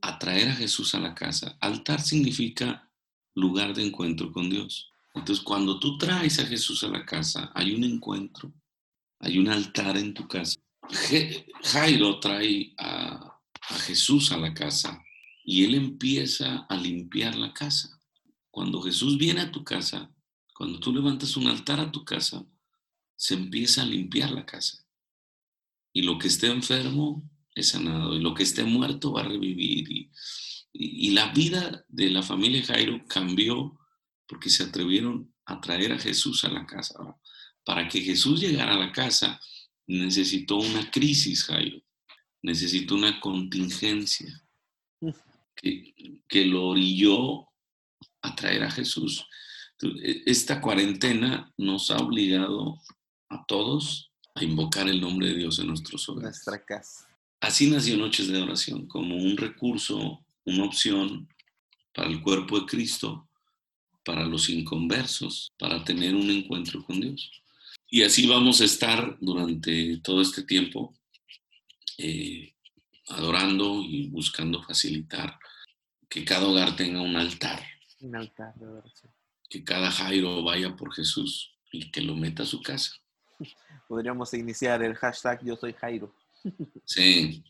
a 0.00 0.18
traer 0.18 0.48
a 0.48 0.54
Jesús 0.54 0.94
a 0.94 1.00
la 1.00 1.14
casa, 1.14 1.56
altar 1.60 2.00
significa 2.00 2.90
lugar 3.34 3.74
de 3.74 3.86
encuentro 3.86 4.32
con 4.32 4.48
Dios. 4.50 4.90
Entonces, 5.14 5.44
cuando 5.44 5.78
tú 5.78 5.96
traes 5.98 6.38
a 6.38 6.46
Jesús 6.46 6.82
a 6.84 6.88
la 6.88 7.04
casa, 7.04 7.50
hay 7.54 7.74
un 7.74 7.84
encuentro, 7.84 8.52
hay 9.20 9.38
un 9.38 9.48
altar 9.48 9.96
en 9.96 10.14
tu 10.14 10.26
casa. 10.28 10.60
Jairo 11.62 12.20
trae 12.20 12.74
a, 12.78 13.32
Jesús 13.86 14.30
a 14.30 14.36
la 14.36 14.54
casa 14.54 15.02
y 15.44 15.64
él 15.64 15.74
empieza 15.74 16.66
a 16.68 16.76
limpiar 16.76 17.34
la 17.34 17.52
casa. 17.52 18.00
Cuando 18.50 18.80
Jesús 18.80 19.18
viene 19.18 19.40
a 19.40 19.50
tu 19.50 19.64
casa, 19.64 20.08
cuando 20.54 20.78
tú 20.78 20.92
levantas 20.92 21.36
un 21.36 21.48
altar 21.48 21.80
a 21.80 21.90
tu 21.90 22.04
casa, 22.04 22.46
se 23.16 23.34
empieza 23.34 23.82
a 23.82 23.86
limpiar 23.86 24.30
la 24.30 24.46
casa. 24.46 24.86
Y 25.92 26.02
lo 26.02 26.18
que 26.18 26.28
esté 26.28 26.46
enfermo 26.46 27.28
es 27.54 27.70
sanado, 27.70 28.14
y 28.14 28.20
lo 28.20 28.34
que 28.34 28.44
esté 28.44 28.62
muerto 28.62 29.12
va 29.12 29.22
a 29.22 29.28
revivir. 29.28 29.90
Y, 29.90 30.10
y 30.72 31.10
la 31.10 31.32
vida 31.32 31.84
de 31.88 32.10
la 32.10 32.22
familia 32.22 32.62
Jairo 32.64 33.04
cambió 33.08 33.78
porque 34.28 34.50
se 34.50 34.62
atrevieron 34.62 35.34
a 35.44 35.60
traer 35.60 35.92
a 35.92 35.98
Jesús 35.98 36.44
a 36.44 36.48
la 36.48 36.66
casa. 36.66 36.94
Para 37.66 37.88
que 37.88 38.00
Jesús 38.00 38.40
llegara 38.40 38.74
a 38.74 38.78
la 38.78 38.92
casa, 38.92 39.40
necesitó 39.88 40.56
una 40.56 40.88
crisis, 40.88 41.44
Jairo. 41.44 41.82
Necesitó 42.42 42.94
una 42.94 43.18
contingencia 43.18 44.40
que, 45.56 46.22
que 46.28 46.44
lo 46.44 46.68
orilló 46.68 47.48
a 48.22 48.36
traer 48.36 48.62
a 48.62 48.70
Jesús. 48.70 49.26
Esta 50.24 50.60
cuarentena 50.60 51.52
nos 51.56 51.90
ha 51.90 51.96
obligado 51.96 52.80
a 53.28 53.44
todos 53.46 54.12
a 54.36 54.44
invocar 54.44 54.88
el 54.88 55.00
nombre 55.00 55.28
de 55.28 55.34
Dios 55.34 55.58
en 55.58 55.66
nuestros 55.66 56.08
hogares. 56.08 56.36
Nuestra 56.46 56.64
casa. 56.64 57.08
Así 57.40 57.68
nació 57.68 57.96
Noches 57.96 58.28
de 58.28 58.40
Oración, 58.40 58.86
como 58.86 59.16
un 59.16 59.36
recurso, 59.36 60.24
una 60.44 60.64
opción 60.64 61.28
para 61.92 62.08
el 62.08 62.22
cuerpo 62.22 62.60
de 62.60 62.66
Cristo, 62.66 63.28
para 64.04 64.24
los 64.24 64.48
inconversos, 64.48 65.50
para 65.58 65.82
tener 65.82 66.14
un 66.14 66.30
encuentro 66.30 66.84
con 66.84 67.00
Dios. 67.00 67.42
Y 67.88 68.02
así 68.02 68.26
vamos 68.26 68.60
a 68.60 68.64
estar 68.64 69.16
durante 69.20 69.98
todo 69.98 70.20
este 70.20 70.42
tiempo 70.42 70.94
eh, 71.98 72.52
adorando 73.08 73.82
y 73.82 74.08
buscando 74.08 74.62
facilitar 74.62 75.38
que 76.08 76.24
cada 76.24 76.46
hogar 76.46 76.74
tenga 76.74 77.00
un 77.00 77.16
altar. 77.16 77.60
Un 78.00 78.16
altar 78.16 78.54
de 78.56 78.66
oración. 78.66 79.12
Que 79.48 79.62
cada 79.62 79.90
Jairo 79.90 80.42
vaya 80.42 80.74
por 80.74 80.92
Jesús 80.92 81.54
y 81.70 81.90
que 81.90 82.00
lo 82.00 82.16
meta 82.16 82.42
a 82.42 82.46
su 82.46 82.60
casa. 82.60 82.92
Podríamos 83.88 84.34
iniciar 84.34 84.82
el 84.82 84.94
hashtag 84.94 85.44
Yo 85.44 85.56
soy 85.56 85.72
Jairo. 85.72 86.14
Sí. 86.84 87.44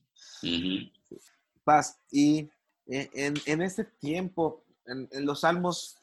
Paz. 1.64 1.98
Y 2.10 2.48
en, 2.86 3.34
en 3.46 3.62
este 3.62 3.84
tiempo, 3.84 4.64
en, 4.86 5.08
en 5.10 5.24
los 5.24 5.40
salmos 5.40 5.96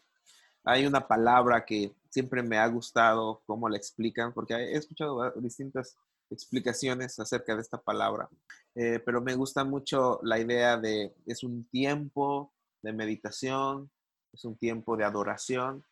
hay 0.63 0.85
una 0.85 1.07
palabra 1.07 1.65
que 1.65 1.93
siempre 2.13 2.43
me 2.43 2.59
ha 2.59 2.67
gustado 2.67 3.41
cómo 3.47 3.67
la 3.67 3.75
explican, 3.75 4.33
porque 4.33 4.53
he 4.53 4.77
escuchado 4.77 5.31
distintas 5.37 5.97
explicaciones 6.29 7.19
acerca 7.19 7.55
de 7.55 7.61
esta 7.61 7.81
palabra, 7.81 8.29
eh, 8.75 8.99
pero 9.03 9.19
me 9.19 9.33
gusta 9.33 9.63
mucho 9.63 10.19
la 10.21 10.37
idea 10.37 10.77
de 10.77 11.15
es 11.25 11.43
un 11.43 11.67
tiempo 11.69 12.53
de 12.83 12.93
meditación, 12.93 13.89
es 14.31 14.45
un 14.45 14.55
tiempo 14.55 14.95
de 14.95 15.05
adoración, 15.05 15.83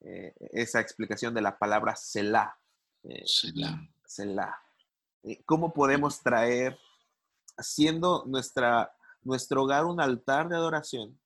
eh, 0.00 0.32
esa 0.52 0.80
explicación 0.80 1.34
de 1.34 1.42
la 1.42 1.58
palabra 1.58 1.94
Selah. 1.94 2.56
Eh, 3.02 3.24
Selah. 3.26 3.78
Selah. 4.06 4.58
¿Cómo 5.44 5.74
podemos 5.74 6.22
traer, 6.22 6.78
haciendo 7.58 8.24
nuestra, 8.26 8.94
nuestro 9.22 9.64
hogar 9.64 9.84
un 9.84 10.00
altar 10.00 10.48
de 10.48 10.56
adoración, 10.56 11.18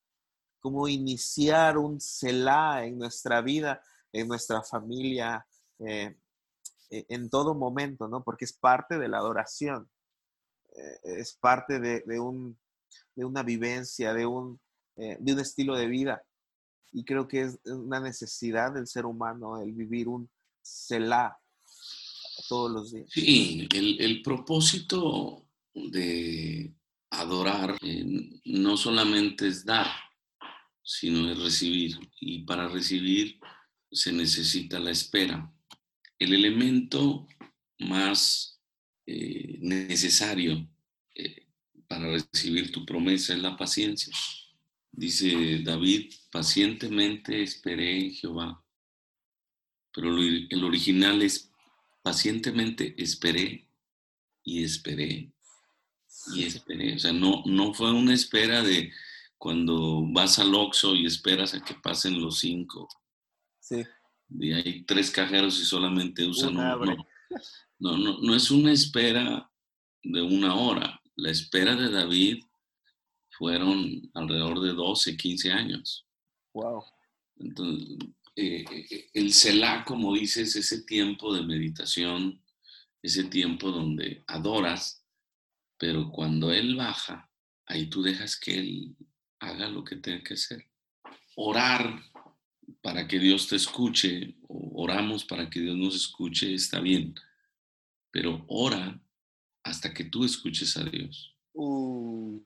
cómo 0.58 0.88
iniciar 0.88 1.78
un 1.78 2.00
Selah 2.00 2.84
en 2.84 2.98
nuestra 2.98 3.42
vida 3.42 3.80
en 4.12 4.28
nuestra 4.28 4.62
familia, 4.62 5.46
eh, 5.78 6.16
e, 6.90 7.06
en 7.08 7.30
todo 7.30 7.54
momento, 7.54 8.08
¿no? 8.08 8.22
Porque 8.22 8.44
es 8.44 8.52
parte 8.52 8.98
de 8.98 9.08
la 9.08 9.18
adoración, 9.18 9.88
eh, 10.74 11.18
es 11.18 11.36
parte 11.40 11.80
de, 11.80 12.20
un, 12.20 12.58
de, 13.14 13.24
una 13.24 13.42
vivencia, 13.42 14.12
de 14.12 14.26
un, 14.26 14.60
eh, 14.96 15.16
de 15.20 15.32
un 15.32 15.40
estilo 15.40 15.76
de 15.76 15.86
vida. 15.86 16.22
Y 16.92 17.04
creo 17.04 17.28
que 17.28 17.42
es 17.42 17.60
una 17.64 18.00
necesidad 18.00 18.72
del 18.72 18.86
ser 18.86 19.06
humano 19.06 19.62
el 19.62 19.72
vivir 19.72 20.08
un 20.08 20.28
Selah 20.60 21.38
todos 22.48 22.70
los 22.70 22.92
días. 22.92 23.08
Sí, 23.10 23.68
el, 23.72 24.00
el 24.00 24.22
propósito 24.22 25.46
de 25.72 26.74
adorar 27.10 27.78
no 28.44 28.76
solamente 28.76 29.46
es 29.48 29.64
dar, 29.64 29.86
sino 30.82 31.30
es 31.30 31.38
recibir. 31.38 31.98
Y 32.20 32.44
para 32.44 32.68
recibir 32.68 33.38
se 33.90 34.12
necesita 34.12 34.78
la 34.78 34.90
espera. 34.90 35.52
El 36.18 36.34
elemento 36.34 37.26
más 37.78 38.60
eh, 39.06 39.58
necesario 39.60 40.68
eh, 41.14 41.46
para 41.88 42.10
recibir 42.10 42.70
tu 42.70 42.84
promesa 42.84 43.34
es 43.34 43.40
la 43.40 43.56
paciencia. 43.56 44.14
Dice 44.92 45.60
David, 45.64 46.12
pacientemente 46.30 47.42
esperé 47.42 47.98
en 47.98 48.12
Jehová. 48.12 48.64
Pero 49.92 50.16
el 50.18 50.64
original 50.64 51.22
es 51.22 51.50
pacientemente 52.02 52.94
esperé 52.96 53.66
y 54.44 54.64
esperé 54.64 55.32
y 56.34 56.44
esperé. 56.44 56.94
O 56.94 56.98
sea, 56.98 57.12
no, 57.12 57.42
no 57.46 57.74
fue 57.74 57.92
una 57.92 58.14
espera 58.14 58.62
de 58.62 58.92
cuando 59.38 60.06
vas 60.12 60.38
al 60.38 60.54
Oxxo 60.54 60.94
y 60.94 61.06
esperas 61.06 61.54
a 61.54 61.64
que 61.64 61.74
pasen 61.74 62.20
los 62.20 62.38
cinco 62.40 62.88
y 64.38 64.52
hay 64.52 64.82
tres 64.84 65.10
cajeros 65.10 65.60
y 65.60 65.64
solamente 65.64 66.26
usan 66.26 66.56
uno. 66.56 67.06
No, 67.78 67.96
no, 67.96 68.18
no, 68.20 68.34
es 68.34 68.50
una 68.50 68.72
espera 68.72 69.50
de 70.02 70.22
una 70.22 70.54
hora. 70.54 71.00
La 71.16 71.30
espera 71.30 71.74
de 71.74 71.90
David 71.90 72.44
fueron 73.30 74.10
alrededor 74.14 74.60
de 74.60 74.72
12, 74.72 75.16
15 75.16 75.52
años. 75.52 76.06
Wow. 76.52 76.84
Entonces, 77.36 77.98
eh, 78.36 78.64
eh, 78.70 79.10
el 79.14 79.32
Selah, 79.32 79.84
como 79.84 80.14
dices, 80.14 80.56
ese 80.56 80.82
tiempo 80.82 81.34
de 81.34 81.42
meditación, 81.42 82.42
ese 83.02 83.24
tiempo 83.24 83.70
donde 83.70 84.24
adoras, 84.26 85.06
pero 85.78 86.10
cuando 86.10 86.52
Él 86.52 86.76
baja, 86.76 87.30
ahí 87.66 87.88
tú 87.88 88.02
dejas 88.02 88.38
que 88.38 88.58
Él 88.58 88.96
haga 89.38 89.68
lo 89.68 89.84
que 89.84 89.96
tenga 89.96 90.22
que 90.22 90.34
hacer. 90.34 90.68
Orar 91.36 92.02
para 92.82 93.06
que 93.06 93.18
Dios 93.18 93.48
te 93.48 93.56
escuche, 93.56 94.36
o 94.48 94.82
oramos 94.82 95.24
para 95.24 95.48
que 95.48 95.60
Dios 95.60 95.76
nos 95.76 95.94
escuche, 95.94 96.54
está 96.54 96.80
bien, 96.80 97.14
pero 98.10 98.44
ora 98.48 99.00
hasta 99.62 99.92
que 99.92 100.04
tú 100.04 100.24
escuches 100.24 100.76
a 100.76 100.84
Dios. 100.84 101.34
Uh. 101.52 102.42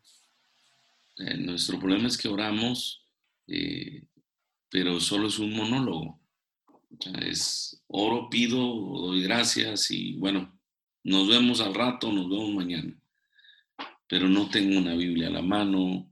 Eh, 1.16 1.36
nuestro 1.36 1.78
problema 1.78 2.08
es 2.08 2.18
que 2.18 2.28
oramos, 2.28 3.04
eh, 3.46 4.04
pero 4.68 4.98
solo 5.00 5.28
es 5.28 5.38
un 5.38 5.54
monólogo. 5.54 6.20
es 7.20 7.82
oro, 7.88 8.28
pido, 8.30 8.58
doy 8.58 9.22
gracias 9.22 9.90
y 9.90 10.14
bueno, 10.14 10.58
nos 11.02 11.28
vemos 11.28 11.60
al 11.60 11.74
rato, 11.74 12.12
nos 12.12 12.28
vemos 12.28 12.54
mañana. 12.54 12.98
Pero 14.08 14.28
no 14.28 14.48
tengo 14.48 14.78
una 14.78 14.94
Biblia 14.94 15.28
a 15.28 15.32
la 15.32 15.42
mano, 15.42 16.10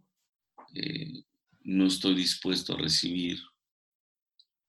eh, 0.74 1.24
no 1.64 1.86
estoy 1.86 2.14
dispuesto 2.14 2.74
a 2.74 2.78
recibir. 2.78 3.38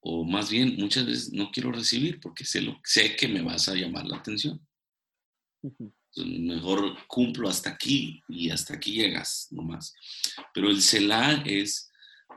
O 0.05 0.25
más 0.25 0.49
bien, 0.49 0.75
muchas 0.77 1.05
veces 1.05 1.31
no 1.31 1.49
quiero 1.51 1.71
recibir 1.71 2.19
porque 2.19 2.43
sé, 2.43 2.61
lo, 2.61 2.79
sé 2.83 3.15
que 3.15 3.27
me 3.27 3.41
vas 3.41 3.69
a 3.69 3.75
llamar 3.75 4.05
la 4.05 4.17
atención 4.17 4.61
mejor 6.17 6.95
cumplo 7.07 7.49
hasta 7.49 7.71
aquí 7.71 8.23
y 8.27 8.49
hasta 8.49 8.75
aquí 8.75 8.93
llegas 8.93 9.47
nomás. 9.51 9.95
Pero 10.53 10.69
el 10.69 10.81
Selah 10.81 11.43
es 11.45 11.91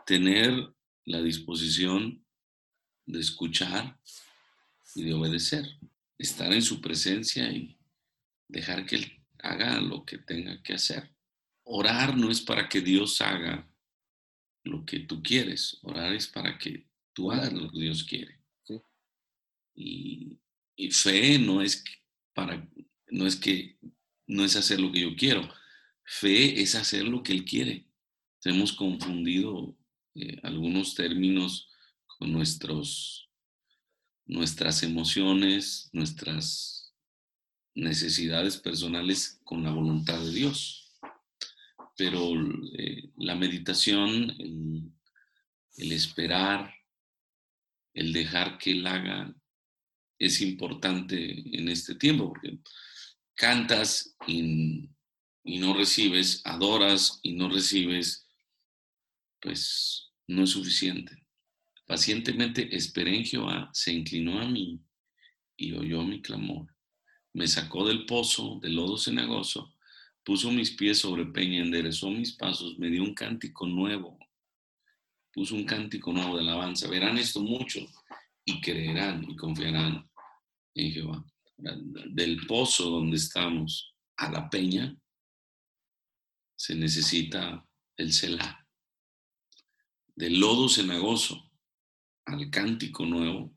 tener 0.06 0.52
la 1.04 1.20
disposición 1.20 2.24
de 3.06 3.20
escuchar 3.20 3.98
y 4.94 5.04
de 5.04 5.14
obedecer, 5.14 5.66
estar 6.18 6.52
en 6.52 6.62
su 6.62 6.80
presencia 6.80 7.50
y 7.50 7.78
dejar 8.48 8.86
que 8.86 8.96
Él 8.96 9.24
haga 9.38 9.80
lo 9.80 10.04
que 10.04 10.18
tenga 10.18 10.62
que 10.62 10.74
hacer. 10.74 11.14
Orar 11.64 12.16
no 12.16 12.30
es 12.30 12.40
para 12.40 12.68
que 12.68 12.80
Dios 12.80 13.20
haga 13.20 13.68
lo 14.64 14.84
que 14.84 15.00
tú 15.00 15.22
quieres, 15.22 15.78
orar 15.82 16.12
es 16.14 16.26
para 16.26 16.58
que 16.58 16.86
tú 17.16 17.32
hagas 17.32 17.52
lo 17.52 17.70
que 17.72 17.80
Dios 17.80 18.04
quiere. 18.04 18.38
Y, 19.74 20.38
y 20.76 20.90
fe 20.90 21.38
no 21.38 21.62
es 21.62 21.82
para 22.34 22.66
no 23.08 23.26
es 23.26 23.36
que 23.36 23.78
no 24.26 24.44
es 24.44 24.56
hacer 24.56 24.80
lo 24.80 24.92
que 24.92 25.00
yo 25.00 25.16
quiero. 25.16 25.48
Fe 26.04 26.60
es 26.60 26.74
hacer 26.74 27.04
lo 27.04 27.22
que 27.22 27.32
Él 27.32 27.44
quiere. 27.44 27.86
Hemos 28.44 28.72
confundido 28.72 29.76
eh, 30.14 30.38
algunos 30.42 30.94
términos 30.94 31.68
con 32.06 32.32
nuestros, 32.32 33.30
nuestras 34.26 34.82
emociones, 34.82 35.88
nuestras 35.92 36.94
necesidades 37.74 38.56
personales 38.56 39.40
con 39.44 39.62
la 39.62 39.72
voluntad 39.72 40.20
de 40.20 40.32
Dios. 40.32 40.92
Pero 41.96 42.32
eh, 42.78 43.10
la 43.16 43.34
meditación, 43.34 44.34
el, 44.38 44.92
el 45.76 45.92
esperar, 45.92 46.75
el 47.96 48.12
dejar 48.12 48.58
que 48.58 48.72
Él 48.72 48.86
haga, 48.86 49.34
es 50.18 50.40
importante 50.42 51.16
en 51.58 51.68
este 51.68 51.94
tiempo, 51.94 52.28
porque 52.28 52.58
cantas 53.34 54.14
y, 54.26 54.90
no 55.44 55.74
recibes, 55.74 56.42
adoras 56.44 57.20
y 57.22 57.32
no 57.32 57.48
recibes, 57.48 58.28
pues 59.40 60.12
no 60.26 60.44
es 60.44 60.50
suficiente. 60.50 61.24
Pacientemente 61.86 62.74
esperé 62.76 63.16
en 63.16 63.24
Jehová, 63.24 63.70
se 63.72 63.92
inclinó 63.92 64.40
a 64.40 64.46
mí 64.46 64.80
y 65.56 65.72
oyó 65.72 66.02
mi 66.02 66.20
clamor. 66.20 66.74
Me 67.32 67.46
sacó 67.48 67.86
del 67.86 68.04
pozo, 68.04 68.58
del 68.60 68.74
lodo 68.74 68.98
cenagoso, 68.98 69.74
puso 70.22 70.50
mis 70.50 70.72
pies 70.72 70.98
sobre 70.98 71.24
peña, 71.26 71.62
enderezó 71.62 72.10
mis 72.10 72.32
pasos, 72.32 72.78
me 72.78 72.90
dio 72.90 73.02
un 73.02 73.14
cántico 73.14 73.66
nuevo, 73.66 74.18
puso 75.36 75.54
un 75.54 75.64
cántico 75.64 76.12
nuevo 76.12 76.36
de 76.36 76.40
alabanza. 76.40 76.88
Verán 76.88 77.18
esto 77.18 77.40
mucho 77.40 77.80
y 78.44 78.60
creerán 78.60 79.22
y 79.30 79.36
confiarán 79.36 80.10
en 80.74 80.92
Jehová 80.92 81.24
del 81.56 82.46
pozo 82.46 82.90
donde 82.90 83.16
estamos 83.16 83.94
a 84.16 84.30
la 84.30 84.48
peña, 84.48 84.96
se 86.54 86.74
necesita 86.74 87.66
el 87.96 88.12
Selah. 88.12 88.66
Del 90.14 90.40
lodo 90.40 90.68
cenagoso 90.68 91.50
al 92.24 92.50
cántico 92.50 93.04
nuevo, 93.04 93.54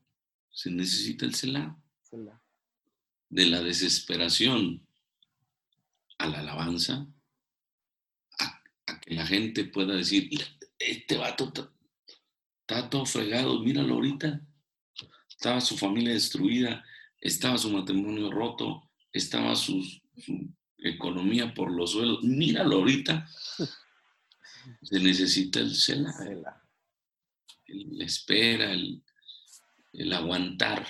se 0.52 0.70
necesita 0.72 1.26
el 1.26 1.36
Selah. 1.36 1.78
De 3.30 3.46
la 3.46 3.62
desesperación 3.62 4.86
a 6.18 6.28
la 6.28 6.39
alabanza, 6.39 7.08
a, 8.39 9.00
que 9.02 9.13
la 9.13 9.26
gente 9.26 9.65
pueda 9.65 9.96
decir, 9.96 10.30
este 10.80 11.18
vato 11.18 11.52
está 12.62 12.89
todo 12.89 13.06
fregado, 13.06 13.60
míralo 13.60 13.96
ahorita, 13.96 14.42
estaba 15.30 15.62
su 15.62 15.78
familia 15.78 16.13
destruida, 16.13 16.84
estaba 17.20 17.58
su 17.58 17.70
matrimonio 17.70 18.32
roto, 18.32 18.89
estaba 19.12 19.56
su, 19.56 19.84
economía 20.82 21.54
por 21.54 21.72
los 21.72 21.92
suelos. 21.92 22.24
Míralo 22.24 22.78
ahorita. 22.78 23.28
Se 24.84 25.00
necesita 25.00 25.60
el 25.60 25.74
cela, 25.76 26.13
el, 27.65 28.02
espera, 28.02 28.72
el, 28.72 30.13
aguantar. 30.13 30.88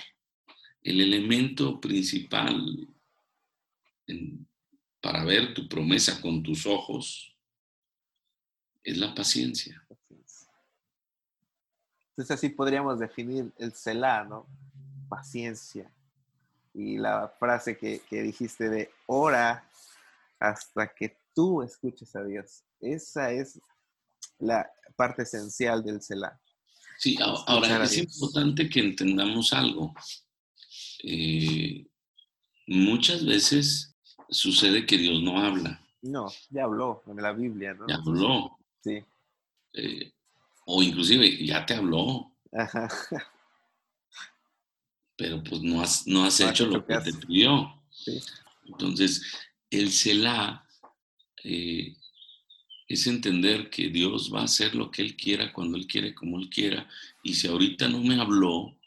El 0.82 1.00
elemento 1.00 1.78
principal 1.78 2.88
para 5.00 5.24
ver 5.24 5.52
tu 5.52 5.68
promesa 5.68 6.20
con 6.22 6.42
tus 6.42 6.66
ojos 6.66 7.29
es 8.84 8.98
la 8.98 9.14
paciencia. 9.14 9.82
Entonces 12.10 12.36
así 12.36 12.50
podríamos 12.50 12.98
definir 12.98 13.50
el 13.58 13.72
Selah, 13.72 14.24
¿no? 14.24 14.46
Paciencia 15.08 15.90
y 16.74 16.98
la 16.98 17.32
frase 17.38 17.76
que, 17.76 18.02
dijiste 18.10 18.68
de 18.68 18.90
ora 19.06 19.68
hasta 20.38 20.88
que 20.88 21.16
tú 21.34 21.62
escuches 21.62 22.14
a 22.14 22.22
Dios. 22.24 22.62
Esa 22.80 23.32
es 23.32 23.60
la 24.38 24.70
parte 24.96 25.22
esencial 25.22 25.82
del 25.82 26.02
Selah. 26.02 26.38
Sí, 26.98 27.18
ahora 27.22 27.84
es 27.84 27.96
importante 27.96 28.68
que 28.68 28.80
entendamos 28.80 29.52
algo. 29.52 29.94
Eh, 31.02 31.86
muchas 32.66 33.24
veces 33.24 33.96
sucede 34.28 34.84
que 34.84 34.98
Dios 34.98 35.22
no 35.22 35.38
habla. 35.38 35.80
No, 36.02 36.30
ya 36.50 36.64
habló 36.64 37.02
en 37.06 37.16
la 37.16 37.32
Biblia, 37.32 37.74
¿no? 37.74 37.86
Ya 37.88 37.96
habló. 37.96 38.59
Sí. 38.82 39.04
Eh, 39.74 40.12
o 40.66 40.82
inclusive 40.82 41.44
ya 41.44 41.64
te 41.64 41.74
habló. 41.74 42.32
Ajá 42.52 42.88
pero 45.20 45.44
pues 45.44 45.60
no 45.60 45.82
has, 45.82 46.06
no 46.06 46.24
has 46.24 46.40
hecho 46.40 46.64
lo 46.64 46.82
que 46.86 46.96
te 46.96 47.12
pidió. 47.12 47.70
Entonces, 48.64 49.22
el 49.68 49.92
Selah 49.92 50.66
eh, 51.44 51.94
es 52.88 53.06
entender 53.06 53.68
que 53.68 53.90
Dios 53.90 54.32
va 54.34 54.40
a 54.40 54.44
hacer 54.44 54.74
lo 54.74 54.90
que 54.90 55.02
Él 55.02 55.18
quiera, 55.18 55.52
cuando 55.52 55.76
Él 55.76 55.86
quiere, 55.86 56.14
como 56.14 56.38
Él 56.38 56.48
quiera. 56.48 56.88
Y 57.22 57.34
si 57.34 57.48
ahorita 57.48 57.86
no 57.86 58.00
me 58.00 58.18
habló, 58.18 58.78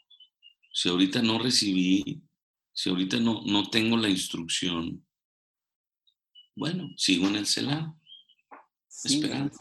si 0.72 0.88
ahorita 0.88 1.22
no 1.22 1.38
recibí, 1.38 2.20
si 2.72 2.90
ahorita 2.90 3.20
no, 3.20 3.42
no 3.46 3.70
tengo 3.70 3.96
la 3.96 4.08
instrucción, 4.08 5.06
bueno, 6.56 6.90
sigo 6.96 7.28
en 7.28 7.36
el 7.36 7.46
Selah, 7.46 7.94
esperando. 9.04 9.52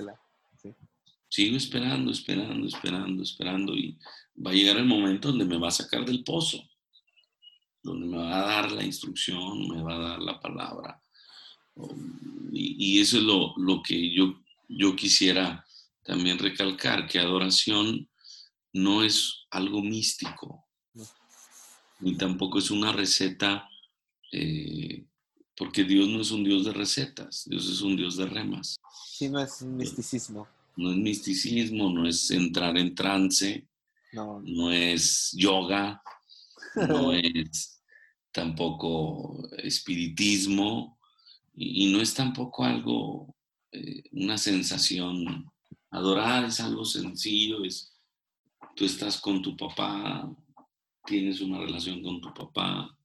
Sigo 1.34 1.58
esperando, 1.58 2.12
esperando, 2.12 2.68
esperando, 2.68 3.24
esperando 3.24 3.74
y 3.74 3.98
va 4.38 4.52
a 4.52 4.54
llegar 4.54 4.78
el 4.78 4.86
momento 4.86 5.30
donde 5.30 5.46
me 5.46 5.58
va 5.58 5.70
a 5.70 5.72
sacar 5.72 6.06
del 6.06 6.24
pozo, 6.24 6.64
donde 7.82 8.06
me 8.06 8.18
va 8.18 8.38
a 8.38 8.46
dar 8.46 8.72
la 8.72 8.84
instrucción, 8.84 9.68
me 9.68 9.82
va 9.82 9.96
a 9.96 10.10
dar 10.10 10.22
la 10.22 10.40
palabra. 10.40 11.02
Y, 12.52 13.02
eso 13.02 13.18
es 13.18 13.24
lo, 13.24 13.56
lo, 13.58 13.82
que 13.82 14.14
yo, 14.14 14.44
yo 14.70 14.96
quisiera 14.96 15.66
también 16.04 16.38
recalcar, 16.38 17.08
que 17.08 17.18
adoración 17.18 18.08
no 18.72 19.04
es 19.04 19.34
algo 19.50 19.82
místico, 19.82 20.68
ni 22.00 22.16
tampoco 22.16 22.60
es 22.60 22.70
una 22.70 22.92
receta, 22.92 23.68
eh, 24.32 25.04
porque 25.58 25.84
Dios 25.84 26.08
no 26.10 26.22
es 26.22 26.30
un 26.30 26.44
Dios 26.44 26.64
de 26.64 26.74
recetas, 26.74 27.46
Dios 27.48 27.68
es 27.68 27.82
un 27.82 27.96
Dios 27.96 28.18
de 28.18 28.28
remas. 28.28 28.76
Sí, 29.08 29.30
no 29.30 29.40
es 29.40 29.64
misticismo 29.64 30.48
no 30.76 30.92
es 30.92 30.98
misticismo, 30.98 31.90
no 31.90 32.08
es 32.08 32.32
entrar 32.32 32.78
en 32.78 32.96
trance, 32.96 33.68
no, 34.14 34.72
es 34.72 35.32
yoga, 35.34 36.02
no 36.76 37.14
es 37.14 37.82
tampoco 38.32 39.48
espiritismo, 39.58 41.00
Y, 41.56 41.92
no 41.92 42.02
es 42.02 42.14
tampoco 42.14 42.64
algo, 42.64 43.36
eh, 43.72 44.04
una 44.12 44.38
sensación. 44.38 45.46
Adorar 45.92 46.46
es 46.46 46.60
algo 46.60 46.84
sencillo, 46.84 47.64
es 47.64 47.94
tú 48.76 48.86
estás 48.86 49.22
con 49.22 49.42
tu 49.42 49.56
papá, 49.56 50.28
tienes 51.06 51.42
una 51.42 51.60
relación 51.60 52.02
con 52.02 52.20
tu 52.22 52.34
papá, 52.34 52.98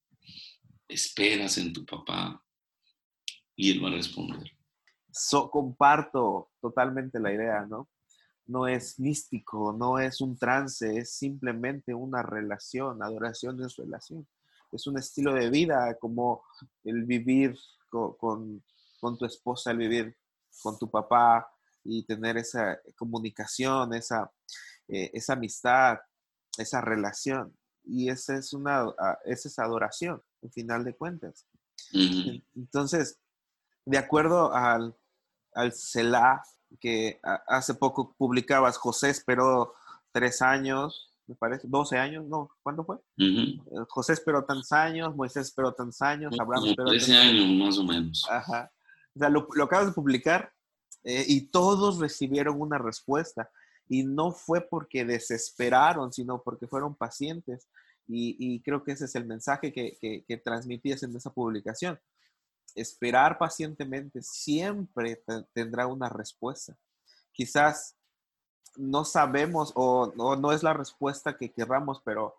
esperas 0.87 1.57
en 1.59 1.73
tu 1.73 1.85
papá 1.85 2.43
y 3.55 3.71
él 3.71 3.83
va 3.83 3.89
a 3.89 3.93
responder. 3.93 4.58
Comparto 5.51 6.49
totalmente 6.61 7.19
la 7.19 7.33
idea, 7.33 7.65
¿no? 7.65 7.89
No 8.47 8.67
es 8.67 8.99
místico, 8.99 9.73
no 9.73 9.99
es 9.99 10.21
un 10.21 10.37
trance, 10.37 10.97
es 10.97 11.13
simplemente 11.13 11.93
una 11.93 12.23
relación. 12.23 13.03
Adoración 13.03 13.63
es 13.63 13.75
relación. 13.75 14.27
Es 14.71 14.87
un 14.87 14.97
estilo 14.97 15.33
de 15.33 15.49
vida, 15.49 15.95
como 15.99 16.43
el 16.83 17.05
vivir 17.05 17.55
con, 17.89 18.63
tu 19.17 19.25
esposa, 19.25 19.71
el 19.71 19.77
vivir 19.77 20.15
con 20.61 20.77
tu 20.77 20.89
papá 20.89 21.47
y 21.83 22.05
tener 22.05 22.37
esa 22.37 22.79
comunicación, 22.97 23.93
esa, 23.93 24.31
eh, 24.87 25.11
esa 25.13 25.33
amistad, 25.33 25.99
esa 26.57 26.81
relación. 26.81 27.55
Y 27.83 28.09
esa 28.09 28.35
es, 28.35 28.53
una, 28.53 28.81
ah, 28.99 29.19
esa 29.25 29.47
es 29.47 29.59
adoración, 29.59 30.21
al 30.43 30.51
final 30.51 30.83
de 30.83 30.95
cuentas. 30.95 31.47
Entonces, 32.55 33.19
de 33.85 33.97
acuerdo 33.97 34.53
al, 34.53 34.95
al 35.53 35.73
Selah 35.73 36.41
que 36.79 37.19
hace 37.47 37.73
poco 37.73 38.15
publicabas, 38.17 38.77
José 38.77 39.09
esperó 39.09 39.73
tres 40.11 40.41
años, 40.41 41.11
me 41.27 41.35
parece, 41.35 41.67
12 41.67 41.97
años, 41.97 42.25
no, 42.25 42.49
¿cuándo 42.63 42.83
fue? 42.83 42.97
Eh, 43.17 43.59
José 43.87 44.13
esperó 44.13 44.45
tantos 44.45 44.71
años, 44.71 45.15
Moisés 45.15 45.47
esperó 45.47 45.73
tantos 45.73 46.01
años, 46.01 46.35
Abraham 46.39 46.65
esperó 46.65 46.89
13 46.89 47.15
años, 47.15 47.67
más 47.67 47.77
o 47.77 47.83
menos. 47.83 48.27
Ajá. 48.29 48.71
O 49.15 49.19
sea, 49.19 49.29
lo, 49.29 49.47
acabas 49.63 49.87
de 49.87 49.91
publicar 49.91 50.51
eh, 51.03 51.25
y 51.27 51.51
todos 51.51 51.99
recibieron 51.99 52.59
una 52.59 52.77
respuesta. 52.77 53.49
Y 53.87 54.03
no 54.03 54.31
fue 54.31 54.61
porque 54.61 55.03
desesperaron, 55.03 56.13
sino 56.13 56.41
porque 56.43 56.67
fueron 56.67 56.95
pacientes. 56.95 57.67
Y, 58.07 58.59
creo 58.61 58.83
que 58.83 58.93
ese 58.93 59.05
es 59.05 59.13
el 59.15 59.25
mensaje 59.25 59.71
que, 59.71 59.97
que, 59.99 60.37
transmitías 60.37 61.03
en 61.03 61.15
esa 61.15 61.31
publicación. 61.31 61.99
Esperar 62.75 63.37
pacientemente 63.37 64.21
siempre 64.21 65.21
tendrá 65.53 65.87
una 65.87 66.09
respuesta. 66.09 66.77
Quizás 67.31 67.95
no 68.75 69.05
sabemos 69.05 69.71
o, 69.75 70.13
no 70.15 70.51
es 70.51 70.63
la 70.63 70.73
respuesta 70.73 71.37
que 71.37 71.51
querramos, 71.51 72.01
pero 72.03 72.35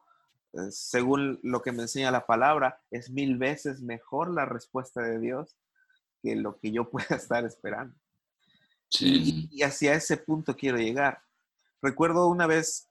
eh, 0.52 0.70
según 0.70 1.38
lo 1.42 1.62
que 1.62 1.72
me 1.72 1.82
enseña 1.82 2.10
la 2.10 2.26
palabra, 2.26 2.80
es 2.90 3.10
mil 3.10 3.36
veces 3.36 3.80
mejor 3.80 4.30
la 4.30 4.46
respuesta 4.46 5.02
de 5.02 5.18
Dios 5.18 5.56
que 6.22 6.36
lo 6.36 6.58
que 6.58 6.72
yo 6.72 6.88
pueda 6.90 7.16
estar 7.16 7.44
esperando. 7.44 7.94
Y, 8.98 9.62
hacia 9.62 9.94
ese 9.94 10.16
punto 10.16 10.56
quiero 10.56 10.78
llegar. 10.78 11.22
Recuerdo 11.80 12.28
una 12.28 12.46
vez, 12.46 12.88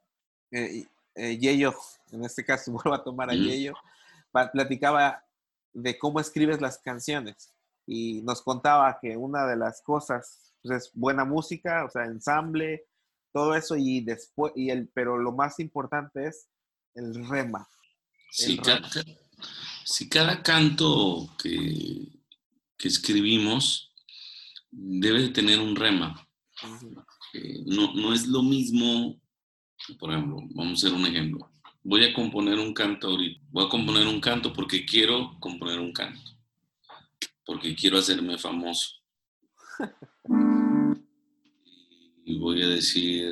eh, 0.51 0.85
eh, 1.15 1.37
Yeyo, 1.37 1.75
en 2.11 2.23
este 2.23 2.45
caso 2.45 2.71
vuelvo 2.71 2.93
a 2.93 3.03
tomar 3.03 3.29
a 3.29 3.33
Yeyo, 3.33 3.73
platicaba 4.31 5.23
de 5.81 5.97
cómo 5.97 6.19
escribes 6.19 6.61
las 6.61 6.77
canciones 6.79 7.53
y 7.85 8.21
nos 8.21 8.41
contaba 8.41 8.99
que 9.01 9.17
una 9.17 9.47
de 9.47 9.57
las 9.57 9.81
cosas 9.81 10.53
pues, 10.61 10.85
es 10.85 10.91
buena 10.93 11.25
música, 11.25 11.85
o 11.85 11.89
sea, 11.89 12.05
ensamble, 12.05 12.85
todo 13.33 13.55
eso 13.55 13.75
y 13.75 14.01
después, 14.01 14.53
y 14.55 14.69
el, 14.69 14.89
pero 14.93 15.17
lo 15.17 15.31
más 15.31 15.59
importante 15.59 16.27
es 16.27 16.47
el 16.95 17.27
rema. 17.27 17.67
si, 18.31 18.57
Cada, 20.09 20.43
canto 20.43 21.35
que, 21.41 22.07
que 22.77 22.87
escribimos 22.87 23.93
debe 24.71 25.23
de 25.23 25.29
tener 25.29 25.59
un 25.59 25.75
rema. 25.75 26.27
Eh, 27.33 27.63
no, 27.65 27.93
no 27.93 28.13
es 28.13 28.27
lo 28.27 28.43
mismo, 28.43 29.19
por 29.99 30.11
ejemplo, 30.11 30.37
vamos 30.51 30.83
a 30.83 30.87
hacer 30.87 30.97
un 30.97 31.05
ejemplo. 31.05 31.48
Voy 31.83 32.03
a 32.03 32.13
componer 32.13 32.59
un 32.59 32.73
canto 32.73 33.07
ahorita. 33.07 33.41
Voy 33.49 33.65
a 33.65 33.69
componer 33.69 34.07
un 34.07 34.19
canto 34.19 34.53
porque 34.53 34.85
quiero 34.85 35.37
componer 35.39 35.79
un 35.79 35.91
canto. 35.91 36.31
Porque 37.45 37.75
quiero 37.75 37.97
hacerme 37.97 38.37
famoso. 38.37 38.95
y 42.25 42.37
voy 42.37 42.61
a 42.61 42.67
decir... 42.67 43.31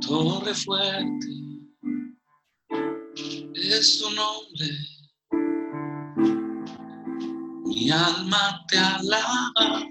Torre 0.00 0.54
fuerte 0.54 1.26
es 3.54 3.98
tu 3.98 4.10
nombre 4.10 4.94
mi 7.74 7.90
alma 7.90 8.64
te 8.68 8.78
alaba. 8.78 9.84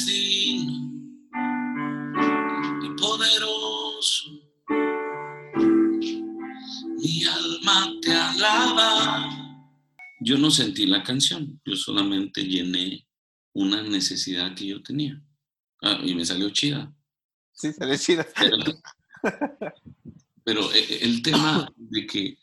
Eres 0.00 0.06
digno 0.06 0.72
y 2.82 2.88
poderoso. 2.96 4.30
Mi 6.98 7.24
alma 7.24 7.92
te 8.00 8.12
alaba. 8.12 9.66
Yo 10.20 10.38
no 10.38 10.50
sentí 10.50 10.86
la 10.86 11.02
canción, 11.02 11.60
yo 11.64 11.76
solamente 11.76 12.44
llené 12.44 13.06
una 13.52 13.82
necesidad 13.82 14.54
que 14.54 14.68
yo 14.68 14.82
tenía. 14.82 15.20
Ah, 15.82 15.98
y 16.02 16.14
me 16.14 16.24
salió 16.24 16.50
chida. 16.50 16.94
Sí, 17.52 17.72
salió 17.72 17.96
chida. 17.96 18.26
pero 20.44 20.72
eh, 20.72 20.98
el 21.02 21.22
tema 21.22 21.70
de 21.76 22.06
que 22.06 22.38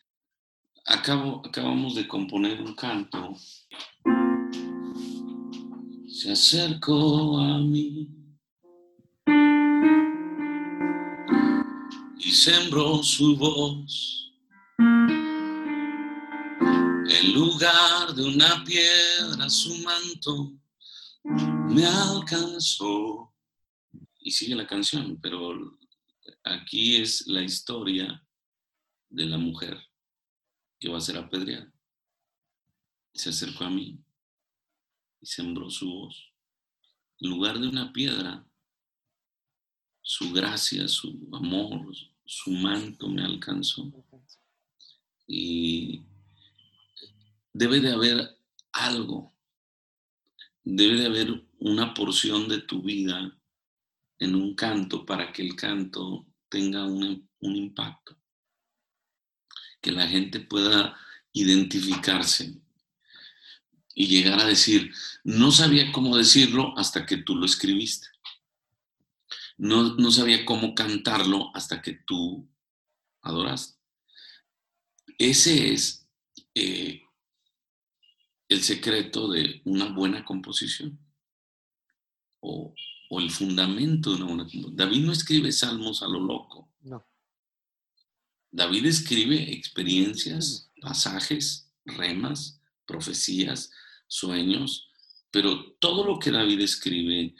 Acabo, 0.89 1.41
acabamos 1.45 1.95
de 1.95 2.07
componer 2.07 2.61
un 2.61 2.73
canto. 2.73 3.35
Se 6.19 6.31
acercó 6.31 7.37
a 7.37 7.59
mí 7.59 8.09
y 12.17 12.31
sembró 12.31 13.03
su 13.03 13.37
voz 13.37 14.33
en 17.07 17.33
lugar 17.35 18.15
de 18.15 18.23
una 18.23 18.63
piedra 18.63 19.47
su 19.47 19.77
manto 19.83 20.53
me 21.69 21.85
alcanzó 21.85 23.31
y 24.19 24.31
sigue 24.31 24.55
la 24.55 24.65
canción 24.65 25.19
pero 25.21 25.77
aquí 26.43 26.95
es 26.95 27.27
la 27.27 27.43
historia 27.43 28.27
de 29.07 29.25
la 29.25 29.37
mujer 29.37 29.77
que 30.79 30.89
va 30.89 30.97
a 30.97 31.01
ser 31.01 31.17
apedreada. 31.17 31.71
Se 33.13 33.29
acercó 33.29 33.65
a 33.65 33.69
mí 33.69 34.03
y 35.21 35.25
sembró 35.25 35.69
su 35.69 35.89
voz. 35.89 36.31
En 37.19 37.29
lugar 37.29 37.59
de 37.59 37.67
una 37.67 37.91
piedra, 37.91 38.45
su 40.01 40.31
gracia, 40.31 40.87
su 40.87 41.27
amor, 41.33 41.93
su 42.25 42.51
manto 42.51 43.07
me 43.07 43.23
alcanzó. 43.23 43.91
Y 45.27 46.03
debe 47.51 47.79
de 47.79 47.91
haber 47.91 48.39
algo, 48.71 49.33
debe 50.63 50.99
de 51.01 51.05
haber 51.07 51.47
una 51.59 51.93
porción 51.93 52.47
de 52.47 52.61
tu 52.61 52.81
vida 52.81 53.37
en 54.19 54.35
un 54.35 54.55
canto 54.55 55.05
para 55.05 55.31
que 55.33 55.41
el 55.41 55.55
canto 55.55 56.25
tenga 56.49 56.85
un, 56.85 57.29
un 57.39 57.55
impacto 57.55 58.17
que 59.81 59.91
la 59.91 60.07
gente 60.07 60.39
pueda 60.39 60.97
identificarse 61.33 62.59
y 63.99 64.05
llegar 64.05 64.39
a 64.39 64.45
decir, 64.45 64.93
no 65.23 65.51
sabía 65.51 65.91
cómo 65.91 66.15
decirlo 66.15 66.77
hasta 66.77 67.07
que 67.07 67.17
tú 67.17 67.35
lo 67.35 67.47
escribiste. 67.47 68.07
No, 69.57 69.95
no 69.95 70.11
sabía 70.11 70.45
cómo 70.45 70.75
cantarlo 70.75 71.49
hasta 71.55 71.81
que 71.81 71.93
tú 72.05 72.47
adoraste. 73.23 73.75
Ese 75.17 75.73
es 75.73 76.07
eh, 76.53 77.01
el 78.49 78.61
secreto 78.61 79.31
de 79.31 79.63
una 79.65 79.85
buena 79.89 80.23
composición 80.23 80.99
o, 82.39 82.75
o, 83.09 83.19
el 83.19 83.31
fundamento 83.31 84.11
de 84.11 84.17
una 84.17 84.25
buena 84.25 84.43
composición. 84.43 84.75
David 84.75 85.05
no 85.05 85.11
escribe 85.11 85.51
salmos 85.51 86.03
a 86.03 86.07
lo 86.07 86.19
loco. 86.19 86.71
No. 86.81 87.03
David 88.51 88.85
escribe 88.85 89.53
experiencias, 89.53 90.71
pasajes, 90.79 91.71
remas, 91.83 92.61
profecías, 92.85 93.71
sueños, 94.07 94.89
pero 95.31 95.73
todo 95.73 96.05
lo 96.05 96.19
que 96.19 96.31
David 96.31 96.61
escribe, 96.61 97.35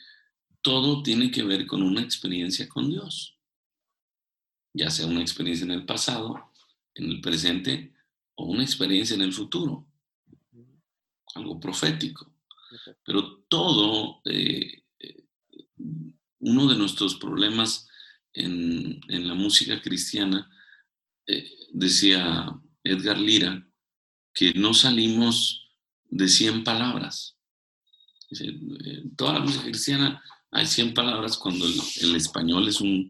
todo 0.62 1.02
tiene 1.02 1.32
que 1.32 1.44
ver 1.44 1.66
con 1.66 1.82
una 1.82 2.02
experiencia 2.02 2.68
con 2.68 2.90
Dios, 2.90 3.38
ya 4.74 4.90
sea 4.90 5.08
una 5.08 5.22
experiencia 5.22 5.66
en 5.66 5.72
el 5.72 5.86
pasado, 5.86 6.52
en 6.94 7.12
el 7.12 7.22
presente 7.22 7.94
o 8.36 8.46
una 8.46 8.64
experiencia 8.64 9.16
en 9.16 9.22
el 9.22 9.34
futuro, 9.34 9.88
algo 11.36 11.60
profético. 11.60 12.34
Pero 13.04 13.40
todo, 13.48 14.22
eh, 14.26 14.84
eh, 15.00 15.26
uno 16.40 16.68
de 16.68 16.76
nuestros 16.76 17.16
problemas 17.16 17.88
en, 18.34 19.00
la 19.08 19.34
música 19.34 19.82
cristiana, 19.82 20.50
eh, 21.26 21.50
decía 21.72 22.48
Edgar 22.84 23.18
Lira, 23.18 23.68
que 24.34 24.54
no 24.54 24.74
salimos 24.74 25.67
de 26.10 26.28
100 26.28 26.64
palabras. 26.64 27.38
En 28.30 29.16
toda 29.16 29.34
la 29.34 29.40
música 29.40 29.64
cristiana 29.64 30.22
hay 30.52 30.66
100 30.66 30.94
palabras 30.94 31.38
cuando 31.38 31.66
el, 31.66 32.16
español 32.16 32.68
es 32.68 32.82
un 32.82 33.10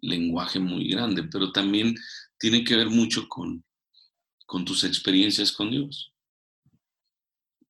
lenguaje 0.00 0.58
muy 0.58 0.88
grande, 0.88 1.24
pero 1.24 1.52
también 1.52 1.94
tiene 2.38 2.64
que 2.64 2.76
ver 2.76 2.90
mucho 2.90 3.28
con, 3.28 3.64
con 4.44 4.64
tus 4.64 4.84
experiencias 4.84 5.52
con 5.52 5.70
Dios. 5.70 6.12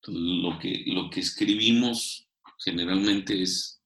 lo 0.07 0.59
que, 0.59 0.85
lo 0.87 1.11
que 1.11 1.21
escribimos 1.21 2.29
generalmente 2.65 3.43
es, 3.43 3.83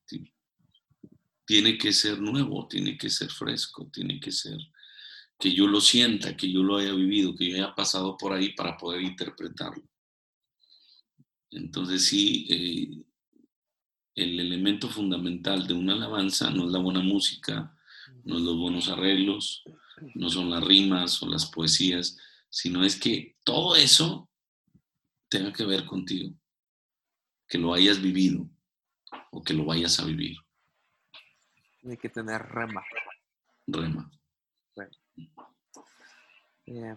tiene 1.45 1.77
que 1.77 1.91
ser 1.91 2.21
nuevo, 2.21 2.67
tiene 2.67 2.97
que 2.97 3.09
ser 3.09 3.29
fresco, 3.29 3.89
tiene 3.91 4.19
que 4.19 4.31
ser 4.31 4.57
que 5.41 5.53
yo 5.53 5.65
lo 5.67 5.81
sienta, 5.81 6.37
que 6.37 6.49
yo 6.49 6.61
lo 6.61 6.77
haya 6.77 6.93
vivido, 6.93 7.35
que 7.35 7.49
yo 7.49 7.55
haya 7.55 7.73
pasado 7.73 8.15
por 8.15 8.31
ahí 8.31 8.53
para 8.53 8.77
poder 8.77 9.01
interpretarlo. 9.01 9.83
Entonces 11.51 12.05
sí, 12.05 12.47
eh, 12.49 13.03
el 14.15 14.39
elemento 14.39 14.89
fundamental 14.89 15.67
de 15.67 15.73
una 15.73 15.93
alabanza 15.93 16.49
no 16.49 16.65
es 16.65 16.71
la 16.71 16.79
buena 16.79 17.01
música, 17.01 17.75
no 18.23 18.37
es 18.37 18.41
los 18.41 18.57
buenos 18.57 18.89
arreglos, 18.89 19.63
no 20.15 20.29
son 20.29 20.49
las 20.49 20.63
rimas 20.63 21.21
o 21.21 21.27
las 21.27 21.45
poesías, 21.45 22.17
sino 22.49 22.83
es 22.83 22.99
que 22.99 23.37
todo 23.43 23.75
eso 23.75 24.29
tenga 25.29 25.51
que 25.53 25.65
ver 25.65 25.85
contigo, 25.85 26.33
que 27.47 27.57
lo 27.57 27.73
hayas 27.73 28.01
vivido 28.01 28.49
o 29.31 29.43
que 29.43 29.53
lo 29.53 29.65
vayas 29.65 29.99
a 29.99 30.05
vivir. 30.05 30.37
Hay 31.83 31.97
que 31.97 32.09
tener 32.09 32.41
rema. 32.41 32.83
Rema. 33.67 34.11
Eh, 36.67 36.95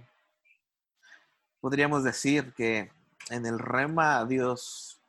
podríamos 1.60 2.04
decir 2.04 2.52
que 2.52 2.90
en 3.30 3.46
el 3.46 3.58
rema 3.58 4.24
Dios 4.24 5.00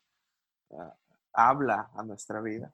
ah, 0.72 0.96
habla 1.34 1.90
a 1.96 2.04
nuestra 2.04 2.42
vida. 2.42 2.72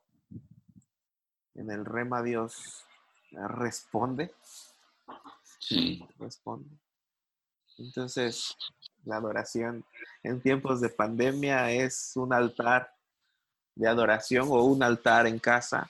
En 1.56 1.70
el 1.70 1.86
rema 1.86 2.22
Dios 2.22 2.86
responde. 3.32 4.34
Sí. 5.60 6.06
Responde. 6.20 6.70
Entonces, 7.78 8.56
la 9.06 9.18
adoración 9.18 9.84
en 10.24 10.42
tiempos 10.42 10.82
de 10.82 10.90
pandemia 10.90 11.72
es 11.72 12.14
un 12.16 12.34
altar 12.34 12.94
de 13.76 13.88
adoración 13.88 14.48
o 14.50 14.64
un 14.64 14.84
altar 14.84 15.28
en 15.28 15.40
casa, 15.40 15.90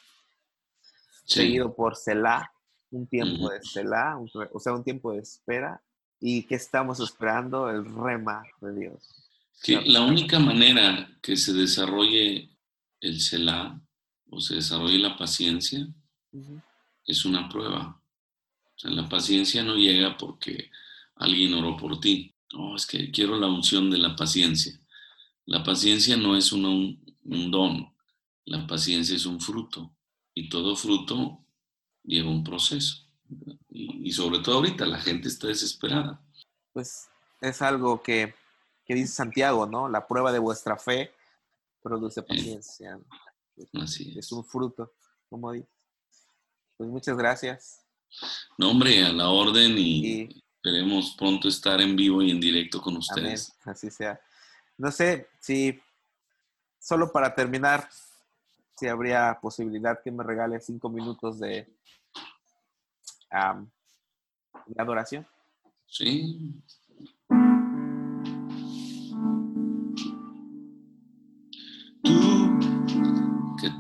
seguido 1.25 1.73
por 1.73 1.95
Selah, 1.95 2.51
un 2.91 3.07
tiempo 3.07 3.49
de 3.49 3.61
Selah, 3.63 4.17
o 4.17 4.59
sea, 4.59 4.73
un 4.73 4.83
tiempo 4.83 5.13
de 5.13 5.19
espera. 5.19 5.81
¿Y 6.23 6.43
que 6.43 6.55
estamos 6.55 6.99
esperando? 6.99 7.67
El 7.69 7.83
rema 7.83 8.43
de 8.61 8.73
Dios. 8.73 9.30
Que 9.61 9.81
la 9.81 10.01
única 10.01 10.39
manera 10.39 11.17
que 11.21 11.37
se 11.37 11.53
desarrolle 11.53 12.49
el 12.99 13.19
Selah 13.21 13.79
o 14.29 14.39
se 14.39 14.55
desarrolle 14.55 14.97
la 14.97 15.17
paciencia 15.17 15.87
es 17.05 17.25
una 17.25 17.49
prueba. 17.49 18.01
O 18.75 18.79
sea, 18.79 18.91
la 18.91 19.07
paciencia 19.07 19.63
no 19.63 19.75
llega 19.75 20.17
porque 20.17 20.71
alguien 21.15 21.53
oró 21.53 21.77
por 21.77 21.99
ti. 21.99 22.33
No, 22.53 22.75
es 22.75 22.85
que 22.85 23.11
quiero 23.11 23.37
la 23.37 23.47
unción 23.47 23.89
de 23.89 23.97
la 23.97 24.15
paciencia. 24.15 24.79
La 25.45 25.63
paciencia 25.63 26.17
no 26.17 26.35
es 26.35 26.51
un, 26.51 26.99
don, 27.23 27.93
la 28.45 28.67
paciencia 28.67 29.15
es 29.15 29.25
un 29.25 29.39
fruto. 29.39 29.93
Y 30.33 30.49
todo 30.49 30.75
fruto 30.75 31.45
lleva 32.03 32.29
un 32.29 32.43
proceso. 32.43 33.05
Y, 33.69 34.11
sobre 34.11 34.39
todo 34.39 34.55
ahorita 34.55 34.85
la 34.85 34.99
gente 34.99 35.27
está 35.27 35.47
desesperada. 35.47 36.21
Pues 36.73 37.07
es 37.39 37.61
algo 37.61 38.01
que, 38.01 38.33
que 38.91 38.95
dice 38.95 39.13
Santiago, 39.13 39.65
¿no? 39.65 39.87
La 39.87 40.05
prueba 40.05 40.33
de 40.33 40.39
vuestra 40.39 40.75
fe 40.75 41.13
produce 41.81 42.21
paciencia. 42.23 42.99
Así 43.81 44.19
es. 44.19 44.29
un 44.33 44.43
fruto, 44.43 44.91
como 45.29 45.53
dice. 45.53 45.69
Pues 46.75 46.89
muchas 46.89 47.15
gracias. 47.15 47.85
No, 48.57 48.71
hombre, 48.71 49.01
a 49.05 49.13
la 49.13 49.29
orden 49.29 49.77
y, 49.77 50.43
esperemos 50.55 51.15
pronto 51.17 51.47
estar 51.47 51.79
en 51.79 51.95
vivo 51.95 52.21
y 52.21 52.31
en 52.31 52.41
directo 52.41 52.81
con 52.81 52.97
ustedes. 52.97 53.53
Así 53.63 53.89
sea. 53.89 54.19
No 54.77 54.91
sé 54.91 55.29
si, 55.39 55.79
solo 56.77 57.13
para 57.13 57.33
terminar, 57.33 57.87
si 58.75 58.89
habría 58.89 59.39
posibilidad 59.41 60.01
que 60.03 60.11
me 60.11 60.25
regale 60.25 60.59
cinco 60.59 60.89
minutos 60.89 61.39
de, 61.39 61.65
de 64.65 64.81
adoración. 64.81 65.25
Sí, 65.87 66.61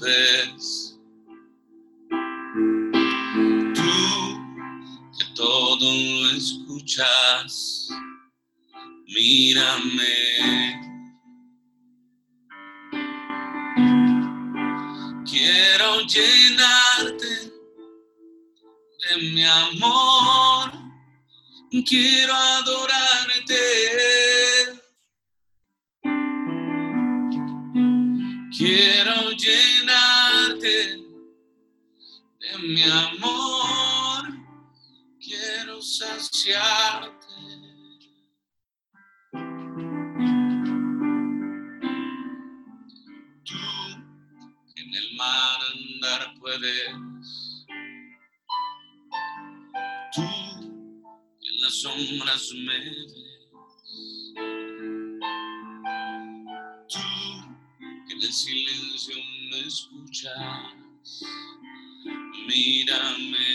ves. 0.00 0.98
Tú 3.74 3.92
que 5.18 5.24
todo 5.34 5.86
lo 5.92 6.30
escuchas. 6.36 7.88
Mírame. 9.06 10.40
quiero 21.84 22.34
adorarte. 22.34 23.30
Quiero 23.44 24.29
mi 32.70 32.82
amor, 32.84 34.28
quiero 35.18 35.82
saciarte. 35.82 37.26
Tú 43.44 43.56
en 44.76 44.94
el 44.94 45.16
mar 45.16 45.58
andar 45.72 46.34
puedes 46.40 47.10
sombras 51.70 52.52
me 52.66 52.78
ves. 52.78 53.14
Tú 56.88 56.98
en 58.10 58.22
el 58.22 58.32
silencio 58.32 59.16
me 59.50 59.60
escuchas, 59.60 60.74
mírame. 62.46 63.48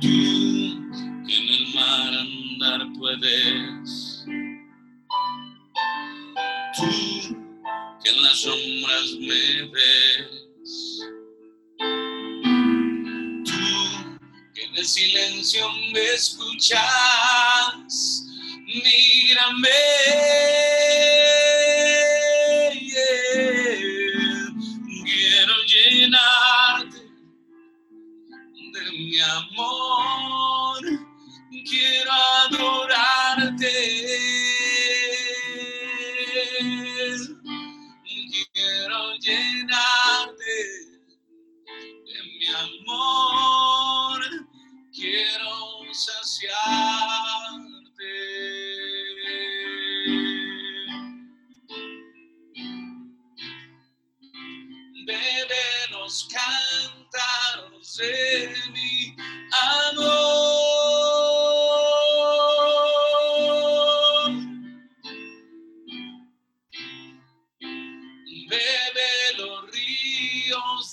Tú 0.00 0.08
que 1.26 1.34
en 1.36 1.48
el 1.48 1.74
mar 1.74 2.14
andar 2.14 2.92
puedes. 2.98 4.24
Tú 6.76 7.36
que 8.02 8.10
en 8.10 8.22
las 8.22 8.40
sombras 8.40 9.16
me 9.20 9.68
ves. 9.72 10.46
el 14.76 14.86
silencio 14.86 15.66
me 15.92 16.04
escuchas, 16.14 16.80
mírame. 18.66 19.95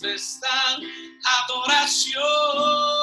Esta 0.06 0.50
adoración. 1.44 3.03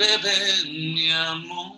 bebe 0.00 0.64
mi 0.64 1.10
amor. 1.10 1.76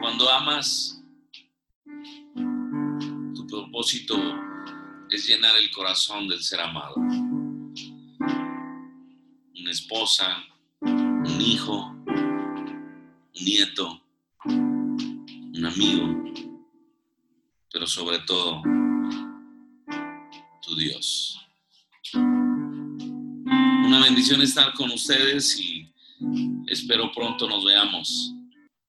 Cuando 0.00 0.28
amas, 0.28 1.00
tu 3.36 3.46
propósito 3.46 4.16
es 5.10 5.28
llenar 5.28 5.56
el 5.56 5.70
corazón 5.70 6.26
del 6.26 6.42
ser 6.42 6.60
amado. 6.60 6.96
Una 9.56 9.70
esposa, 9.70 10.42
un 10.80 11.40
hijo, 11.40 11.86
un 11.86 13.44
nieto, 13.44 14.02
un 14.44 15.64
amigo, 15.64 16.24
pero 17.70 17.86
sobre 17.86 18.18
todo 18.20 18.60
tu 20.62 20.74
Dios. 20.74 21.43
Una 23.94 24.06
bendición 24.06 24.42
estar 24.42 24.72
con 24.74 24.90
ustedes 24.90 25.56
y 25.56 25.88
espero 26.66 27.12
pronto 27.12 27.48
nos 27.48 27.64
veamos 27.64 28.33